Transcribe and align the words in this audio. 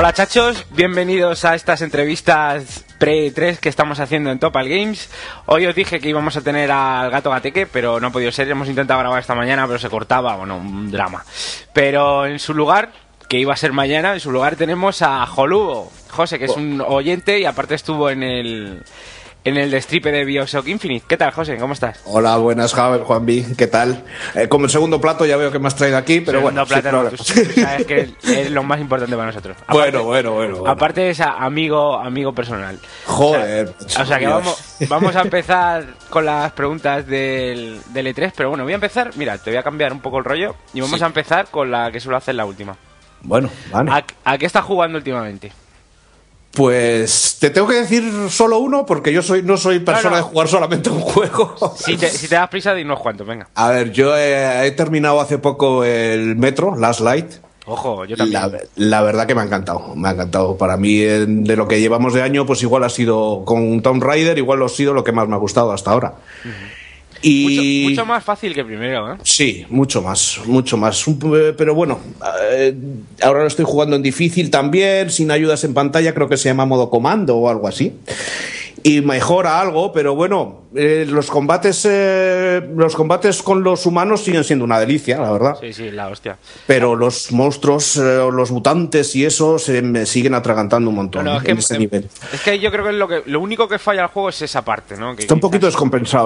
Hola 0.00 0.14
chachos, 0.14 0.64
bienvenidos 0.70 1.44
a 1.44 1.54
estas 1.54 1.82
entrevistas 1.82 2.79
pre-3 3.00 3.58
que 3.58 3.70
estamos 3.70 3.98
haciendo 3.98 4.30
en 4.30 4.38
Topal 4.38 4.68
Games. 4.68 5.10
Hoy 5.46 5.66
os 5.66 5.74
dije 5.74 5.98
que 5.98 6.08
íbamos 6.10 6.36
a 6.36 6.42
tener 6.42 6.70
al 6.70 7.10
gato 7.10 7.30
gateque, 7.30 7.66
pero 7.66 7.98
no 7.98 8.08
ha 8.08 8.10
podido 8.10 8.30
ser. 8.30 8.48
Hemos 8.48 8.68
intentado 8.68 9.00
grabar 9.00 9.18
esta 9.18 9.34
mañana, 9.34 9.66
pero 9.66 9.78
se 9.78 9.88
cortaba, 9.88 10.36
bueno, 10.36 10.58
un 10.58 10.90
drama. 10.90 11.24
Pero 11.72 12.26
en 12.26 12.38
su 12.38 12.52
lugar, 12.52 12.90
que 13.26 13.38
iba 13.38 13.54
a 13.54 13.56
ser 13.56 13.72
mañana, 13.72 14.12
en 14.12 14.20
su 14.20 14.30
lugar 14.30 14.54
tenemos 14.54 15.00
a 15.00 15.24
Jolubo, 15.24 15.90
José, 16.10 16.38
que 16.38 16.44
es 16.44 16.56
un 16.56 16.82
oyente 16.86 17.40
y 17.40 17.46
aparte 17.46 17.74
estuvo 17.74 18.10
en 18.10 18.22
el 18.22 18.82
en 19.42 19.56
el 19.56 19.70
destripe 19.70 20.12
de 20.12 20.24
Bioshock 20.24 20.68
Infinite. 20.68 21.04
¿Qué 21.08 21.16
tal, 21.16 21.30
José? 21.32 21.56
¿Cómo 21.56 21.72
estás? 21.72 22.00
Hola, 22.04 22.36
buenas, 22.36 22.74
Javier, 22.74 23.02
Juanvi. 23.04 23.42
¿Qué 23.56 23.66
tal? 23.66 24.04
Eh, 24.34 24.48
como 24.48 24.66
el 24.66 24.70
segundo 24.70 25.00
plato 25.00 25.24
ya 25.24 25.36
veo 25.36 25.50
que 25.50 25.58
me 25.58 25.68
has 25.68 25.76
traído 25.76 25.96
aquí, 25.96 26.20
pero 26.20 26.40
Segundo 26.40 26.64
bueno. 26.66 26.82
plato, 26.82 26.92
no, 27.04 27.08
tú 27.10 27.24
sabes 27.24 27.86
que 27.86 28.10
es 28.22 28.50
lo 28.50 28.62
más 28.62 28.80
importante 28.80 29.14
para 29.16 29.28
nosotros. 29.28 29.56
Aparte- 29.66 29.72
Bueno, 29.74 30.04
bueno, 30.04 30.32
bueno, 30.32 30.56
bueno. 30.58 30.70
Aparte 30.70 31.10
es 31.10 31.20
amigo, 31.20 31.98
amigo 31.98 32.34
personal. 32.34 32.78
Joder. 33.06 33.74
O 33.84 33.88
sea, 33.88 34.02
o 34.02 34.06
sea 34.06 34.18
que 34.18 34.26
vamos, 34.26 34.76
vamos 34.88 35.16
a 35.16 35.22
empezar 35.22 35.84
con 36.10 36.26
las 36.26 36.52
preguntas 36.52 37.06
del, 37.06 37.80
del 37.92 38.06
E3, 38.14 38.32
pero 38.36 38.50
bueno, 38.50 38.64
voy 38.64 38.72
a 38.72 38.76
empezar, 38.76 39.10
mira, 39.16 39.38
te 39.38 39.50
voy 39.50 39.56
a 39.58 39.62
cambiar 39.62 39.92
un 39.92 40.00
poco 40.00 40.18
el 40.18 40.24
rollo 40.24 40.54
y 40.74 40.80
vamos 40.80 40.98
Sí. 40.98 41.04
a 41.04 41.06
empezar 41.06 41.46
con 41.50 41.70
la 41.70 41.90
que 41.90 41.98
suelo 42.00 42.18
hacer 42.18 42.34
la 42.34 42.44
última. 42.44 42.76
Bueno, 43.22 43.48
vale. 43.70 43.90
¿A, 43.90 44.04
a 44.32 44.38
qué 44.38 44.46
estás 44.46 44.64
jugando 44.64 44.98
últimamente? 44.98 45.52
Pues 46.52 47.36
te 47.38 47.50
tengo 47.50 47.68
que 47.68 47.74
decir 47.74 48.02
solo 48.28 48.58
uno 48.58 48.84
porque 48.84 49.12
yo 49.12 49.22
soy 49.22 49.42
no 49.42 49.56
soy 49.56 49.78
persona 49.78 50.10
no. 50.10 50.16
de 50.16 50.22
jugar 50.22 50.48
solamente 50.48 50.90
un 50.90 51.00
juego. 51.00 51.54
Si 51.76 51.96
te, 51.96 52.10
si 52.10 52.26
te 52.28 52.34
das 52.34 52.48
prisa, 52.48 52.74
dinos 52.74 52.98
cuánto, 52.98 53.24
venga. 53.24 53.48
A 53.54 53.68
ver, 53.70 53.92
yo 53.92 54.16
he, 54.16 54.66
he 54.66 54.70
terminado 54.72 55.20
hace 55.20 55.38
poco 55.38 55.84
el 55.84 56.36
Metro, 56.36 56.76
Last 56.76 57.00
Light. 57.00 57.34
Ojo, 57.66 58.04
yo 58.04 58.16
también. 58.16 58.40
La, 58.42 58.50
la 58.74 59.02
verdad 59.02 59.26
que 59.26 59.34
me 59.36 59.42
ha 59.42 59.44
encantado, 59.44 59.94
me 59.94 60.08
ha 60.08 60.12
encantado. 60.12 60.56
Para 60.56 60.76
mí, 60.76 60.98
eh, 60.98 61.24
de 61.28 61.56
lo 61.56 61.68
que 61.68 61.80
llevamos 61.80 62.14
de 62.14 62.22
año, 62.22 62.44
pues 62.46 62.62
igual 62.62 62.82
ha 62.82 62.88
sido 62.88 63.44
con 63.44 63.80
Tomb 63.80 64.02
Raider, 64.02 64.36
igual 64.38 64.62
ha 64.64 64.68
sido 64.68 64.92
lo 64.92 65.04
que 65.04 65.12
más 65.12 65.28
me 65.28 65.36
ha 65.36 65.38
gustado 65.38 65.70
hasta 65.70 65.92
ahora. 65.92 66.14
Y 67.22 67.82
mucho, 67.84 67.90
mucho 67.90 68.06
más 68.06 68.24
fácil 68.24 68.54
que 68.54 68.64
primero, 68.64 69.12
¿eh? 69.12 69.16
Sí, 69.22 69.66
mucho 69.68 70.00
más, 70.00 70.40
mucho 70.46 70.76
más. 70.76 71.06
Eh, 71.06 71.54
Pero 71.56 71.74
bueno, 71.74 71.98
eh, 72.50 72.74
ahora 73.22 73.40
lo 73.40 73.46
estoy 73.46 73.66
jugando 73.66 73.96
en 73.96 74.02
difícil 74.02 74.50
también, 74.50 75.10
sin 75.10 75.30
ayudas 75.30 75.64
en 75.64 75.74
pantalla, 75.74 76.14
creo 76.14 76.28
que 76.28 76.36
se 76.36 76.48
llama 76.48 76.64
modo 76.64 76.88
comando 76.88 77.36
o 77.36 77.48
algo 77.48 77.68
así. 77.68 77.92
Y 78.82 79.02
mejora 79.02 79.60
algo, 79.60 79.92
pero 79.92 80.14
bueno, 80.14 80.62
eh, 80.74 81.04
los 81.06 81.26
combates, 81.30 81.86
eh, 81.88 82.66
los 82.74 82.94
combates 82.96 83.42
con 83.42 83.62
los 83.62 83.84
humanos 83.84 84.22
siguen 84.24 84.42
siendo 84.42 84.64
una 84.64 84.80
delicia, 84.80 85.18
la 85.20 85.30
verdad. 85.32 85.56
Sí, 85.60 85.72
sí, 85.74 85.90
la 85.90 86.08
hostia. 86.08 86.38
Pero 86.66 86.96
los 86.96 87.30
monstruos, 87.30 87.96
eh, 87.98 88.00
los 88.32 88.50
mutantes 88.50 89.14
y 89.16 89.24
eso 89.26 89.58
se 89.58 89.82
me 89.82 90.06
siguen 90.06 90.32
atragantando 90.34 90.88
un 90.88 90.96
montón 90.96 91.26
No, 91.26 91.32
no, 91.32 91.38
es, 91.38 91.44
que, 91.44 91.50
en 91.50 91.58
ese 91.58 91.78
nivel. 91.78 92.08
es 92.32 92.40
que 92.40 92.58
yo 92.58 92.70
creo 92.70 92.84
que 92.86 92.92
lo, 92.92 93.06
que 93.06 93.22
lo 93.26 93.40
único 93.40 93.68
que 93.68 93.78
falla 93.78 94.02
al 94.04 94.08
juego 94.08 94.30
es 94.30 94.40
esa 94.40 94.64
parte, 94.64 94.96
¿no? 94.96 95.14
Que 95.14 95.22
Está 95.22 95.34
un 95.34 95.40
poquito 95.40 95.66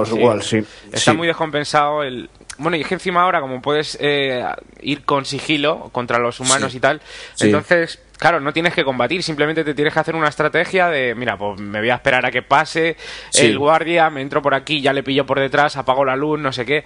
Sí. 0.06 0.16
igual, 0.16 0.42
sí. 0.42 0.58
Está 0.92 1.10
Sí. 1.12 1.16
muy 1.16 1.26
descompensado 1.26 2.02
el... 2.04 2.30
Bueno, 2.58 2.76
y 2.76 2.82
es 2.82 2.86
que 2.86 2.94
encima 2.94 3.22
ahora, 3.22 3.40
como 3.40 3.60
puedes 3.60 3.98
eh, 4.00 4.44
ir 4.80 5.04
con 5.04 5.24
sigilo 5.24 5.88
contra 5.90 6.20
los 6.20 6.38
humanos 6.38 6.70
Sí. 6.70 6.78
y 6.78 6.80
tal, 6.80 7.00
Sí. 7.34 7.46
entonces, 7.46 7.98
claro, 8.18 8.40
no 8.40 8.52
tienes 8.52 8.74
que 8.74 8.84
combatir, 8.84 9.22
simplemente 9.22 9.64
te 9.64 9.74
tienes 9.74 9.92
que 9.92 10.00
hacer 10.00 10.14
una 10.16 10.28
estrategia 10.28 10.88
de, 10.88 11.14
mira, 11.14 11.36
pues 11.36 11.60
me 11.60 11.80
voy 11.80 11.90
a 11.90 11.94
esperar 11.94 12.24
a 12.26 12.30
que 12.30 12.42
pase 12.42 12.96
Sí. 13.30 13.46
el 13.46 13.58
guardia, 13.58 14.08
me 14.10 14.20
entro 14.22 14.40
por 14.42 14.54
aquí, 14.54 14.80
ya 14.80 14.92
le 14.92 15.02
pillo 15.02 15.26
por 15.26 15.38
detrás, 15.40 15.76
apago 15.76 16.04
la 16.04 16.16
luz, 16.16 16.38
no 16.38 16.52
sé 16.52 16.64
qué. 16.64 16.84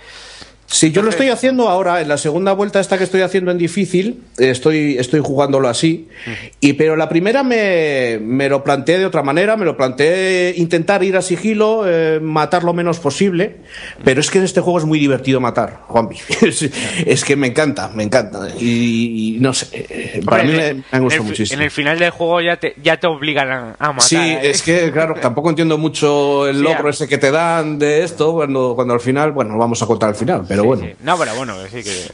Sí, 0.70 0.92
yo 0.92 1.00
lo 1.00 1.08
estoy 1.08 1.30
haciendo 1.30 1.66
ahora, 1.70 2.02
en 2.02 2.08
la 2.08 2.18
segunda 2.18 2.52
vuelta 2.52 2.78
esta 2.78 2.98
que 2.98 3.04
estoy 3.04 3.22
haciendo 3.22 3.50
en 3.50 3.56
difícil, 3.56 4.24
eh, 4.36 4.50
estoy, 4.50 4.98
estoy 4.98 5.20
jugándolo 5.20 5.66
así, 5.66 6.08
y 6.60 6.74
pero 6.74 6.94
la 6.94 7.08
primera 7.08 7.42
me, 7.42 8.18
me 8.20 8.50
lo 8.50 8.62
planteé 8.62 8.98
de 8.98 9.06
otra 9.06 9.22
manera, 9.22 9.56
me 9.56 9.64
lo 9.64 9.78
planteé 9.78 10.52
intentar 10.58 11.02
ir 11.02 11.16
a 11.16 11.22
sigilo, 11.22 11.84
eh, 11.86 12.20
matar 12.20 12.64
lo 12.64 12.74
menos 12.74 12.98
posible, 12.98 13.56
pero 14.04 14.20
es 14.20 14.30
que 14.30 14.36
en 14.38 14.44
este 14.44 14.60
juego 14.60 14.78
es 14.78 14.84
muy 14.84 14.98
divertido 14.98 15.40
matar, 15.40 15.80
Juanpi. 15.86 16.16
Es, 16.42 16.62
es 17.06 17.24
que 17.24 17.34
me 17.34 17.46
encanta, 17.46 17.90
me 17.94 18.02
encanta, 18.02 18.48
y, 18.60 19.36
y 19.36 19.40
no 19.40 19.54
sé, 19.54 19.68
eh, 19.72 20.20
para 20.22 20.42
mí 20.44 20.50
Hombre, 20.50 20.64
me, 20.64 20.68
en 20.70 20.76
me 20.76 20.84
ha 20.92 20.96
el- 20.98 21.02
gustado 21.02 21.22
en 21.22 21.26
el, 21.26 21.30
muchísimo. 21.30 21.58
En 21.60 21.64
el 21.64 21.70
final 21.70 21.98
del 21.98 22.10
juego 22.10 22.40
ya 22.42 22.56
te, 22.58 22.74
ya 22.82 22.98
te 23.00 23.06
obligan 23.06 23.50
a, 23.50 23.76
a 23.78 23.88
matar. 23.92 24.02
Sí, 24.02 24.16
¿eh? 24.16 24.40
es 24.42 24.60
que, 24.60 24.92
claro, 24.92 25.14
tampoco 25.14 25.48
entiendo 25.48 25.78
mucho 25.78 26.46
el 26.46 26.56
Sí, 26.58 26.62
logro 26.62 26.88
a- 26.88 26.90
ese 26.90 27.08
que 27.08 27.16
te 27.16 27.30
dan 27.30 27.78
de 27.78 28.02
esto, 28.04 28.34
cuando, 28.34 28.74
cuando 28.74 28.92
al 28.92 29.00
final, 29.00 29.32
bueno, 29.32 29.56
vamos 29.56 29.80
a 29.82 29.86
contar 29.86 30.10
al 30.10 30.14
final, 30.14 30.44
pero 30.46 30.57
Sí, 30.62 30.66
bueno. 30.66 30.82
sí. 30.84 30.92
No, 31.02 31.19
pero 31.19 31.34
bueno, 31.34 31.54
sí 31.70 31.82
que... 31.82 32.08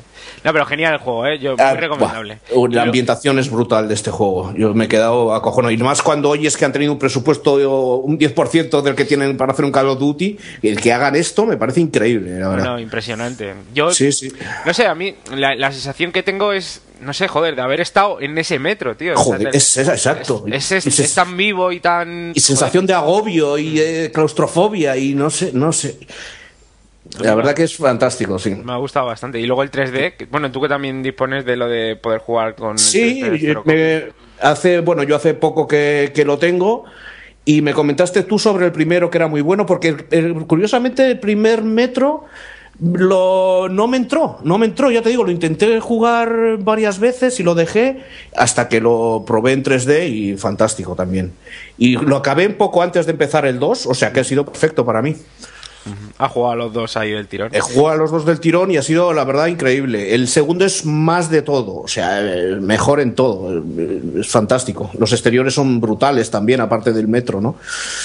No, 0.45 0.53
pero 0.53 0.67
genial 0.67 0.95
el 0.95 0.99
juego, 1.01 1.27
¿eh? 1.27 1.39
Yo, 1.39 1.55
Ah, 1.59 1.71
muy 1.73 1.81
recomendable. 1.81 2.39
buah, 2.55 2.69
Y 2.71 2.75
la 2.75 2.83
ambientación 2.83 3.39
es 3.39 3.51
brutal 3.51 3.89
de 3.89 3.95
este 3.95 4.11
juego. 4.11 4.53
Yo 4.57 4.75
me 4.75 4.85
he 4.85 4.89
quedado 4.89 5.35
acojonado. 5.35 5.71
Y 5.73 5.77
más 5.79 6.03
cuando 6.03 6.29
oyes 6.31 6.57
que 6.57 6.65
han 6.65 6.73
tenido 6.73 6.93
un 6.93 6.99
presupuesto 6.99 7.57
de 7.57 7.67
un 7.67 8.19
10% 8.19 8.83
del 8.83 8.95
que 8.95 9.05
tienen 9.05 9.37
para 9.37 9.53
hacer 9.53 9.65
un 9.65 9.73
Call 9.73 9.89
of 9.89 9.99
Duty. 9.99 10.37
Y 10.63 10.69
el 10.69 10.81
que 10.81 10.93
hagan 10.93 11.17
esto 11.17 11.47
me 11.47 11.57
parece 11.57 11.81
increíble, 11.81 12.39
la 12.39 12.49
verdad. 12.49 12.65
No, 12.65 12.79
impresionante. 12.79 13.55
Yo, 13.75 13.91
Sí, 13.93 14.13
sí. 14.13 14.31
no 14.67 14.75
sé, 14.75 14.87
a 14.87 14.95
mí 14.95 15.15
la, 15.35 15.55
la 15.55 15.73
sensación 15.73 16.13
que 16.13 16.23
tengo 16.23 16.53
es, 16.53 16.83
no 17.01 17.13
sé, 17.15 17.27
joder, 17.29 17.57
de 17.57 17.63
haber 17.63 17.81
estado 17.81 18.21
en 18.21 18.37
ese 18.37 18.59
metro, 18.59 18.97
tío. 18.97 19.15
Joder, 19.17 19.49
O 19.49 19.51
sea, 19.53 19.59
es, 19.59 19.77
es- 19.79 19.89
exacto. 19.89 20.45
Es, 20.51 20.73
es- 20.73 20.87
Y 20.87 21.03
es 21.03 21.15
tan 21.15 21.37
vivo 21.37 21.73
y 21.73 21.81
tan... 21.81 22.33
y 22.35 22.41
sensación 22.41 22.85
de 22.87 22.93
agobio 22.95 23.57
y 23.59 23.81
eh, 23.81 24.11
claustrofobia 24.13 24.97
y 24.97 25.15
no 25.15 25.31
sé, 25.31 25.51
no 25.55 25.73
sé. 25.73 25.97
La 27.21 27.35
verdad 27.35 27.55
que 27.55 27.63
es 27.65 27.77
fantástico, 27.77 28.39
sí. 28.39 28.55
Me 28.55 28.73
ha 28.73 28.77
gustado 28.77 29.07
bastante. 29.07 29.39
Y 29.41 29.47
luego 29.47 29.63
el 29.63 29.71
3D, 29.71 30.17
que- 30.17 30.25
bueno, 30.27 30.51
tú 30.51 30.61
que 30.61 30.69
también 30.69 31.03
dispones 31.03 31.45
de 31.45 31.57
lo 31.57 31.69
de 31.69 31.97
poder 31.97 32.21
jugar 32.21 32.55
con... 32.55 32.73
el 32.73 32.79
Sí, 32.79 33.21
3D, 33.23 33.39
pero 33.41 33.63
con- 33.65 33.75
me- 33.75 34.03
hace, 34.41 34.81
bueno, 34.81 35.03
yo 35.05 35.17
hace 35.17 35.35
poco 35.35 35.69
que, 35.69 36.13
que 36.15 36.25
lo 36.25 36.39
tengo 36.39 36.85
y 37.45 37.63
me 37.63 37.73
comentaste 37.73 38.23
tú 38.25 38.39
sobre 38.39 38.67
el 38.67 38.73
primero 38.73 39.11
que 39.11 39.19
era 39.19 39.29
muy 39.29 39.43
bueno 39.43 39.65
porque 39.67 39.89
el- 39.89 40.07
el- 40.11 40.35
curiosamente 40.47 41.07
el 41.11 41.21
primer 41.21 41.63
metro 41.63 42.25
lo, 42.83 43.69
no 43.69 43.87
me 43.87 43.97
entró, 43.97 44.39
no 44.43 44.59
me 44.59 44.67
entró, 44.67 44.91
ya 44.91 45.01
te 45.01 45.09
digo, 45.11 45.23
lo 45.23 45.31
intenté 45.31 45.79
jugar 45.79 46.57
varias 46.59 46.99
veces 46.99 47.39
y 47.39 47.45
lo 47.45 47.55
dejé 47.55 48.03
hasta 48.37 48.69
que 48.69 48.81
lo 48.81 49.23
probé 49.25 49.53
en 49.53 49.63
3D 49.63 50.09
y 50.09 50.37
fantástico 50.37 50.97
también. 50.97 51.33
Y 51.79 51.97
lo 51.97 52.17
acabé 52.17 52.49
un 52.49 52.55
poco 52.55 52.83
antes 52.83 53.07
de 53.07 53.13
empezar 53.13 53.47
el 53.47 53.61
2, 53.61 53.87
o 53.87 53.95
sea 53.95 54.13
que 54.13 54.21
ha 54.21 54.25
sido 54.25 54.45
perfecto 54.45 54.85
para 54.85 55.03
mí. 55.03 55.15
Ha 56.19 56.29
jugado 56.29 56.53
a 56.53 56.57
los 56.57 56.73
dos 56.73 56.97
ahí 56.97 57.11
del 57.11 57.27
tirón. 57.27 57.51
He 57.53 57.61
jugado 57.61 57.89
a 57.91 57.97
los 57.97 58.11
dos 58.13 58.25
del 58.25 58.39
tirón 58.39 58.71
y 58.71 58.77
ha 58.77 58.83
sido, 58.83 59.13
la 59.13 59.25
verdad, 59.25 59.47
increíble. 59.49 60.15
El 60.15 60.29
segundo 60.29 60.65
es 60.65 60.85
más 60.87 61.29
de 61.29 61.43
todo, 61.43 61.77
o 61.81 61.89
sea, 61.89 62.21
mejor 62.61 63.01
en 63.01 63.15
todo. 63.17 63.63
Es 64.21 64.29
fantástico. 64.29 64.91
Los 64.99 65.13
exteriores 65.13 65.55
son 65.55 65.81
brutales 65.81 66.31
también, 66.31 66.61
aparte 66.61 66.93
del 66.93 67.09
metro, 67.09 67.41
¿no? 67.41 67.57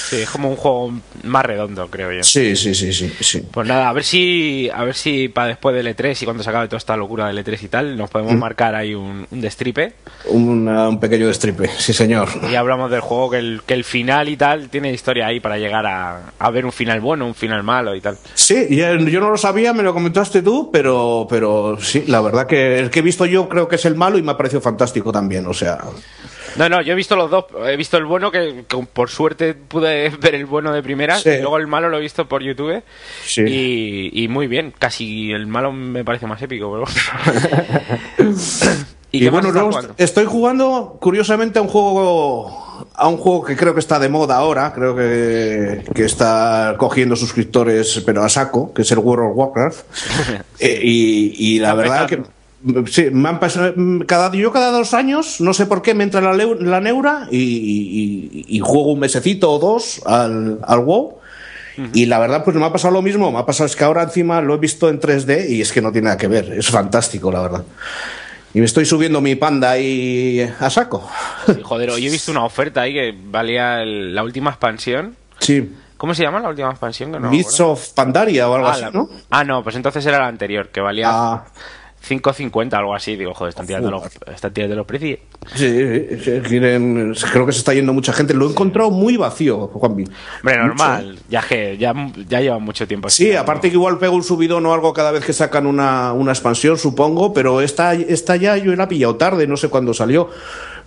Sí, 0.10 0.18
es 0.18 0.30
como 0.30 0.50
un 0.50 0.56
juego 0.56 0.92
más 1.24 1.46
redondo, 1.46 1.88
creo 1.90 2.12
yo. 2.12 2.24
Sí, 2.24 2.56
sí, 2.56 2.74
sí, 2.74 2.92
sí. 2.94 3.12
sí. 3.20 3.44
Pues 3.52 3.68
nada, 3.68 3.90
a 3.90 3.94
ver 3.94 4.04
si 4.04 4.70
a 4.74 4.84
ver 4.84 4.96
si 4.96 5.30
para 5.30 5.48
después 5.50 5.76
del 5.76 5.88
E3 5.96 6.20
y 6.22 6.26
cuando 6.26 6.42
se 6.44 6.50
acabe 6.50 6.68
toda 6.68 6.78
esta 6.80 6.98
locura 6.98 7.28
del 7.28 7.38
E3 7.46 7.62
y 7.64 7.68
tal, 7.68 7.96
nos 7.98 8.10
podemos 8.10 8.34
Mm. 8.34 8.38
marcar 8.40 8.74
ahí 8.76 8.96
un, 8.96 9.28
un 9.30 9.42
destripe 9.42 9.94
Una- 10.26 10.90
un 10.90 11.00
pequeño 11.00 11.28
destripe, 11.28 11.68
sí, 11.78 11.94
señor. 11.94 12.28
y 12.52 12.56
hablamos 12.56 12.90
del 12.92 13.02
juego 13.02 13.30
que 13.32 13.38
el, 13.38 13.62
que 13.66 13.74
el 13.76 13.84
final 13.84 14.30
y 14.30 14.36
tal 14.38 14.70
tiene 14.70 14.92
historia 14.92 15.28
ahí 15.28 15.40
para 15.40 15.58
llegar 15.58 15.86
a, 15.86 16.32
a 16.40 16.50
ver 16.52 16.66
un 16.66 16.72
final 16.72 17.00
bueno, 17.02 17.26
un 17.28 17.36
final 17.36 17.64
malo 17.64 17.96
y 17.96 17.99
tal. 18.02 18.18
Sí, 18.34 18.68
yo 18.70 19.20
no 19.20 19.32
lo 19.32 19.38
sabía, 19.38 19.74
me 19.74 19.84
lo 19.84 19.94
comentaste 19.94 20.42
tú, 20.42 20.70
pero, 20.72 21.28
pero 21.30 21.78
sí, 21.80 22.04
la 22.08 22.22
verdad 22.22 22.48
que 22.48 22.80
el 22.80 22.90
que 22.90 23.00
he 23.00 23.04
visto 23.04 23.26
yo 23.26 23.50
creo 23.50 23.68
que 23.68 23.76
es 23.76 23.86
el 23.86 23.96
malo 23.96 24.18
y 24.18 24.22
me 24.22 24.32
ha 24.32 24.38
parecido 24.38 24.62
fantástico 24.62 25.12
también, 25.12 25.46
o 25.48 25.54
sea. 25.54 25.80
No, 26.56 26.68
no, 26.68 26.82
yo 26.82 26.94
he 26.94 26.96
visto 26.96 27.16
los 27.16 27.30
dos. 27.30 27.46
He 27.66 27.76
visto 27.78 27.98
el 27.98 28.06
bueno, 28.06 28.32
que, 28.32 28.66
que 28.68 28.78
por 28.92 29.10
suerte 29.10 29.54
pude 29.54 30.10
ver 30.22 30.36
el 30.36 30.46
bueno 30.46 30.74
de 30.74 30.82
primera. 30.82 31.18
Sí. 31.18 31.30
Y 31.30 31.42
luego 31.42 31.58
el 31.58 31.68
malo 31.68 31.90
lo 31.90 31.98
he 31.98 32.02
visto 32.02 32.28
por 32.28 32.44
YouTube. 32.44 32.84
Sí. 33.24 33.44
Y, 33.48 34.24
y 34.24 34.28
muy 34.28 34.48
bien. 34.48 34.74
Casi 34.78 35.32
el 35.32 35.48
malo 35.48 35.72
me 35.72 36.04
parece 36.04 36.28
más 36.28 36.42
épico. 36.42 36.72
Pero... 36.72 38.26
Y, 39.12 39.24
más 39.32 39.42
bueno, 39.42 39.50
jugando? 39.70 39.94
estoy 39.98 40.26
jugando 40.26 40.98
curiosamente 41.02 41.60
a 41.60 41.62
un 41.64 41.68
juego 41.68 42.68
a 42.94 43.08
un 43.08 43.18
juego 43.18 43.44
que 43.44 43.56
creo 43.56 43.74
que 43.74 43.80
está 43.80 43.98
de 44.00 44.08
moda 44.10 44.36
ahora, 44.38 44.72
creo 44.74 44.96
que, 44.96 45.84
que 45.96 46.06
está 46.06 46.76
cogiendo 46.78 47.16
suscriptores 47.16 48.02
pero 48.06 48.24
a 48.24 48.30
saco, 48.30 48.74
que 48.74 48.84
es 48.84 48.92
el 48.92 49.00
World 49.00 49.32
of 49.32 49.38
Warcraft. 49.38 49.80
Eh, 50.60 50.80
y, 50.84 51.56
y 51.56 51.60
la 51.60 51.74
verdad 51.74 52.06
que 52.08 52.22
sí, 52.92 53.08
me 53.14 53.30
han 53.30 53.40
pasado 53.40 53.74
cada 54.06 54.30
yo 54.34 54.52
cada 54.52 54.72
dos 54.72 54.94
años, 54.94 55.40
no 55.40 55.54
sé 55.54 55.66
por 55.66 55.82
qué 55.82 55.94
me 55.94 56.04
entra 56.04 56.20
la, 56.20 56.34
la 56.34 56.82
neura 56.82 57.28
y, 57.32 57.38
y- 57.38 58.46
y 58.48 58.60
juego 58.60 58.92
un 58.92 59.00
mesecito 59.00 59.50
o 59.52 59.58
dos 59.60 60.02
al, 60.06 60.60
al 60.64 60.80
WoW. 60.80 61.18
Y 61.94 62.08
la 62.08 62.20
verdad, 62.20 62.44
pues 62.44 62.58
me 62.58 62.66
ha 62.66 62.74
pasado 62.74 62.94
lo 62.94 63.02
mismo. 63.02 63.32
Me 63.32 63.40
ha 63.40 63.46
pasado 63.46 63.66
es 63.66 63.76
que 63.78 63.86
ahora 63.86 64.04
encima 64.04 64.42
lo 64.42 64.54
he 64.56 64.58
visto 64.58 64.90
en 64.90 65.00
3D 65.00 65.50
y 65.50 65.62
es 65.62 65.72
que 65.72 65.82
no 65.82 65.94
tiene 65.94 66.06
nada 66.08 66.18
que 66.18 66.28
ver. 66.28 66.52
Es 66.52 66.68
fantástico, 66.68 67.32
la 67.32 67.42
verdad. 67.42 67.64
Y 68.54 68.60
me 68.60 68.66
estoy 68.66 68.86
subiendo 68.86 69.22
mi 69.22 69.36
panda 69.36 69.72
ahí 69.72 70.42
a 70.60 70.70
saco. 70.70 71.08
Sí, 71.46 71.62
joder, 71.64 71.92
hoy 71.92 72.08
he 72.08 72.10
visto 72.10 72.32
una 72.32 72.44
oferta 72.44 72.82
ahí 72.82 72.94
que 72.94 73.16
valía 73.26 73.82
el- 73.82 74.16
la 74.16 74.24
última 74.24 74.50
expansión. 74.50 75.16
Sí. 75.40 75.76
¿Cómo 75.98 76.16
se 76.16 76.24
llama 76.24 76.40
la 76.40 76.50
última 76.50 76.70
expansión? 76.70 77.12
Que 77.12 77.20
no 77.20 77.30
of 77.60 77.90
Pandaria 77.90 78.50
o 78.50 78.56
algo 78.56 78.68
ah, 78.68 78.72
así, 78.72 78.82
la- 78.82 78.92
¿no? 78.92 79.10
ah, 79.30 79.44
no, 79.44 79.64
pues 79.64 79.76
entonces 79.76 80.06
era 80.06 80.18
la 80.18 80.28
anterior, 80.28 80.70
que 80.70 80.80
valía 80.82 81.10
Ah, 81.12 81.46
5.50 82.08 82.74
algo 82.74 82.96
así. 82.96 83.16
Digo, 83.16 83.34
joder, 83.34 83.50
están 83.50 83.68
tirando 83.68 83.92
los, 83.92 84.04
están 84.34 84.54
tirando 84.54 84.76
los 84.76 84.86
precios. 84.86 85.20
sí, 85.56 85.66
quieren- 86.48 87.14
creo 87.32 87.46
que 87.46 87.52
se 87.52 87.60
está 87.60 87.74
yendo 87.74 87.94
mucha 87.94 88.14
gente. 88.14 88.34
Lo 88.34 88.48
he 88.48 88.52
encontrado 88.52 88.92
muy 88.92 89.18
vacío, 89.18 89.68
Juanvi. 89.68 90.06
Hombre, 90.42 90.58
normal, 90.58 91.20
ya 91.30 91.42
que 91.42 91.78
ya, 91.78 91.94
ya 92.28 92.42
lleva 92.42 92.60
mucho 92.60 92.88
tiempo. 92.88 93.10
Sí, 93.10 93.34
aparte 93.36 93.70
que 93.70 93.76
igual 93.76 93.98
pego 93.98 94.16
un 94.16 94.24
subidón 94.24 94.66
o 94.66 94.74
algo 94.74 94.94
cada 94.94 95.12
vez 95.12 95.26
que 95.26 95.34
sacan 95.34 95.66
una, 95.68 96.14
una 96.14 96.32
expansión, 96.32 96.78
supongo, 96.78 97.34
pero 97.34 97.62
esta, 97.62 97.94
esta 97.94 98.36
ya 98.36 98.58
yo 98.58 98.76
la 98.76 98.86
he 98.86 98.88
pillado 98.88 99.16
tarde, 99.16 99.48
no 99.48 99.58
sé 99.58 99.70
cuándo 99.70 99.94
salió. 99.94 100.30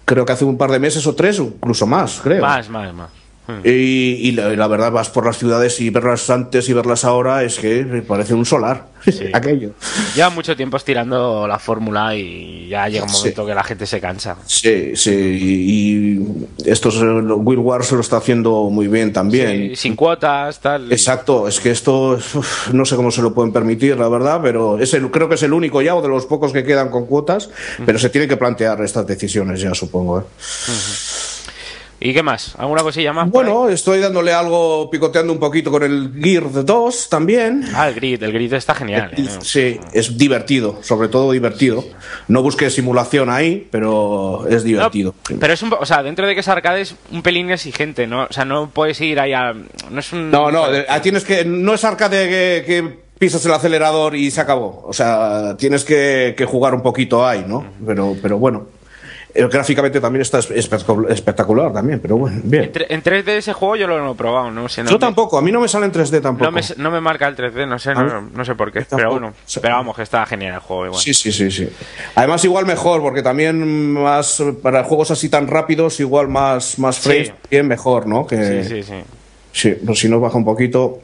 Creo 0.04 0.24
que 0.24 0.32
hace 0.32 0.44
un 0.44 0.58
par 0.58 0.70
de 0.72 0.80
meses 0.80 1.06
o 1.06 1.14
tres, 1.14 1.38
incluso 1.38 1.86
más, 1.86 2.20
creo. 2.22 2.40
Más, 2.42 2.68
más, 2.68 2.92
más. 2.92 3.10
Hmm. 3.58 3.60
Y, 3.66 4.28
y 4.28 4.32
la, 4.32 4.50
la 4.56 4.66
verdad, 4.66 4.90
vas 4.92 5.10
por 5.10 5.26
las 5.26 5.38
ciudades 5.38 5.80
y 5.80 5.90
verlas 5.90 6.28
antes 6.30 6.68
y 6.68 6.72
verlas 6.72 7.04
ahora 7.04 7.42
es 7.42 7.58
que 7.58 7.84
parece 8.06 8.34
un 8.34 8.44
solar. 8.46 8.90
Aquello. 9.32 9.72
Lleva 10.14 10.30
mucho 10.30 10.56
tiempo 10.56 10.76
estirando 10.76 11.48
la 11.48 11.58
fórmula 11.58 12.14
y 12.14 12.68
ya 12.68 12.88
llega 12.88 13.02
un 13.04 13.10
Sí. 13.10 13.16
momento 13.18 13.46
que 13.46 13.54
la 13.54 13.64
gente 13.64 13.84
se 13.84 14.00
cansa. 14.00 14.36
Sí, 14.46 14.92
sí. 14.94 15.10
Y, 15.10 16.12
y 16.12 16.46
estos, 16.70 16.96
eh, 17.02 17.04
Will 17.06 17.58
Wars 17.58 17.88
se 17.88 17.96
lo 17.96 18.00
está 18.00 18.18
haciendo 18.18 18.70
muy 18.70 18.86
bien 18.86 19.12
también. 19.12 19.70
Sí, 19.70 19.76
sin 19.76 19.96
cuotas, 19.96 20.60
tal. 20.60 20.92
Exacto, 20.92 21.48
es 21.48 21.58
que 21.58 21.72
esto 21.72 22.10
uf, 22.12 22.72
no 22.72 22.84
sé 22.84 22.94
cómo 22.94 23.10
se 23.10 23.22
lo 23.22 23.34
pueden 23.34 23.52
permitir, 23.52 23.98
la 23.98 24.08
verdad, 24.08 24.38
pero 24.40 24.78
es 24.78 24.94
el, 24.94 25.10
creo 25.10 25.28
que 25.28 25.34
es 25.34 25.42
el 25.42 25.52
único 25.52 25.82
ya 25.82 25.96
o 25.96 26.02
de 26.02 26.08
los 26.08 26.26
pocos 26.26 26.52
que 26.52 26.62
quedan 26.62 26.88
con 26.88 27.06
cuotas, 27.06 27.50
pero 27.84 27.98
se 27.98 28.08
tienen 28.08 28.28
que 28.28 28.36
plantear 28.36 28.80
estas 28.82 29.04
decisiones 29.04 29.60
ya, 29.60 29.74
supongo. 29.74 30.20
¿eh? 30.20 30.22
¿Y 32.04 32.12
qué 32.12 32.22
más? 32.22 32.54
¿Alguna 32.58 32.82
cosilla 32.82 33.12
más? 33.12 33.30
Bueno, 33.30 33.68
estoy 33.68 34.00
dándole 34.00 34.32
algo, 34.32 34.90
picoteando 34.90 35.32
un 35.32 35.38
poquito 35.38 35.70
con 35.70 35.84
el 35.84 36.10
Gear 36.20 36.64
2 36.64 37.08
también. 37.08 37.64
Ah, 37.74 37.88
el 37.88 37.94
grid, 37.94 38.20
el 38.22 38.32
grid 38.32 38.52
está 38.54 38.74
genial. 38.74 39.12
¿eh? 39.16 39.24
Sí, 39.40 39.78
es 39.92 40.18
divertido, 40.18 40.78
sobre 40.82 41.06
todo 41.08 41.30
divertido. 41.30 41.84
No 42.26 42.42
busque 42.42 42.70
simulación 42.70 43.30
ahí, 43.30 43.68
pero 43.70 44.44
es 44.48 44.62
No, 44.64 44.68
divertido. 44.68 45.14
pero 45.38 45.52
es 45.52 45.62
un, 45.62 45.72
o 45.78 45.86
sea, 45.86 46.02
dentro 46.02 46.26
de 46.26 46.34
que 46.34 46.40
es 46.40 46.48
arcade 46.48 46.80
es 46.80 46.96
un 47.12 47.22
pelín 47.22 47.50
exigente, 47.50 48.08
¿no? 48.08 48.24
O 48.24 48.32
sea, 48.32 48.44
no 48.44 48.68
puedes 48.70 49.00
ir 49.00 49.20
ahí 49.20 49.32
a, 49.32 49.52
no 49.52 50.00
es 50.00 50.12
un 50.12 50.30
No, 50.30 50.50
no, 50.50 50.64
ah, 50.88 51.00
tienes 51.00 51.22
que. 51.24 51.44
No 51.44 51.72
es 51.74 51.84
arcade 51.84 52.28
que, 52.28 52.64
que 52.66 52.98
pisas 53.18 53.46
el 53.46 53.52
acelerador 53.52 54.16
y 54.16 54.28
se 54.32 54.40
acabó. 54.40 54.82
O 54.86 54.92
sea, 54.92 55.56
tienes 55.56 55.84
que, 55.84 56.34
que 56.36 56.46
jugar 56.46 56.74
un 56.74 56.82
poquito 56.82 57.24
ahí, 57.24 57.44
¿no? 57.46 57.64
Pero, 57.86 58.16
pero 58.20 58.38
bueno. 58.38 58.66
Eh, 59.34 59.48
Gráficamente 59.50 59.98
también 59.98 60.20
está 60.22 60.40
espe- 60.40 60.56
espectacular 61.10 61.72
también, 61.72 62.00
pero 62.00 62.16
bueno, 62.18 62.38
bien. 62.44 62.70
En, 62.74 62.84
en 62.96 63.02
3D 63.02 63.28
ese 63.38 63.52
juego 63.54 63.76
yo 63.76 63.86
lo 63.86 64.12
he 64.12 64.14
probado, 64.14 64.50
no 64.50 64.68
sé. 64.68 64.82
No 64.82 64.90
Yo 64.90 64.96
me- 64.96 65.00
tampoco, 65.00 65.38
a 65.38 65.42
mí 65.42 65.50
no 65.50 65.58
me 65.60 65.68
sale 65.68 65.86
en 65.86 65.92
3D 65.92 66.20
tampoco. 66.20 66.50
No 66.50 66.52
me, 66.52 66.60
no 66.76 66.90
me 66.90 67.00
marca 67.00 67.26
el 67.28 67.34
3D, 67.36 67.66
no 67.66 67.78
sé, 67.78 67.94
no, 67.94 68.20
no 68.20 68.44
sé 68.44 68.54
por 68.54 68.70
qué. 68.70 68.84
Pero 68.90 69.10
bueno, 69.12 69.32
Sí. 69.46 69.60
pero 69.62 69.76
vamos, 69.76 69.96
que 69.96 70.02
está 70.02 70.26
genial 70.26 70.54
el 70.54 70.60
juego 70.60 70.84
igual. 70.86 71.00
Sí, 71.00 71.14
sí, 71.14 71.32
sí, 71.32 71.50
sí. 71.50 71.68
Además, 72.14 72.44
igual 72.44 72.66
mejor, 72.66 73.00
porque 73.00 73.22
también 73.22 73.92
más 73.94 74.42
para 74.62 74.84
juegos 74.84 75.10
así 75.10 75.28
tan 75.30 75.46
rápidos, 75.46 75.98
igual 76.00 76.28
más, 76.28 76.78
más 76.78 76.96
Sí. 76.96 77.02
frames, 77.08 77.32
bien 77.50 77.66
mejor, 77.68 78.06
¿no? 78.06 78.26
Que, 78.26 78.62
sí, 78.64 78.68
sí, 78.68 78.82
sí. 78.82 79.02
Sí, 79.54 79.76
pues 79.86 79.98
si 79.98 80.08
nos 80.10 80.20
baja 80.20 80.36
un 80.36 80.44
poquito. 80.44 81.00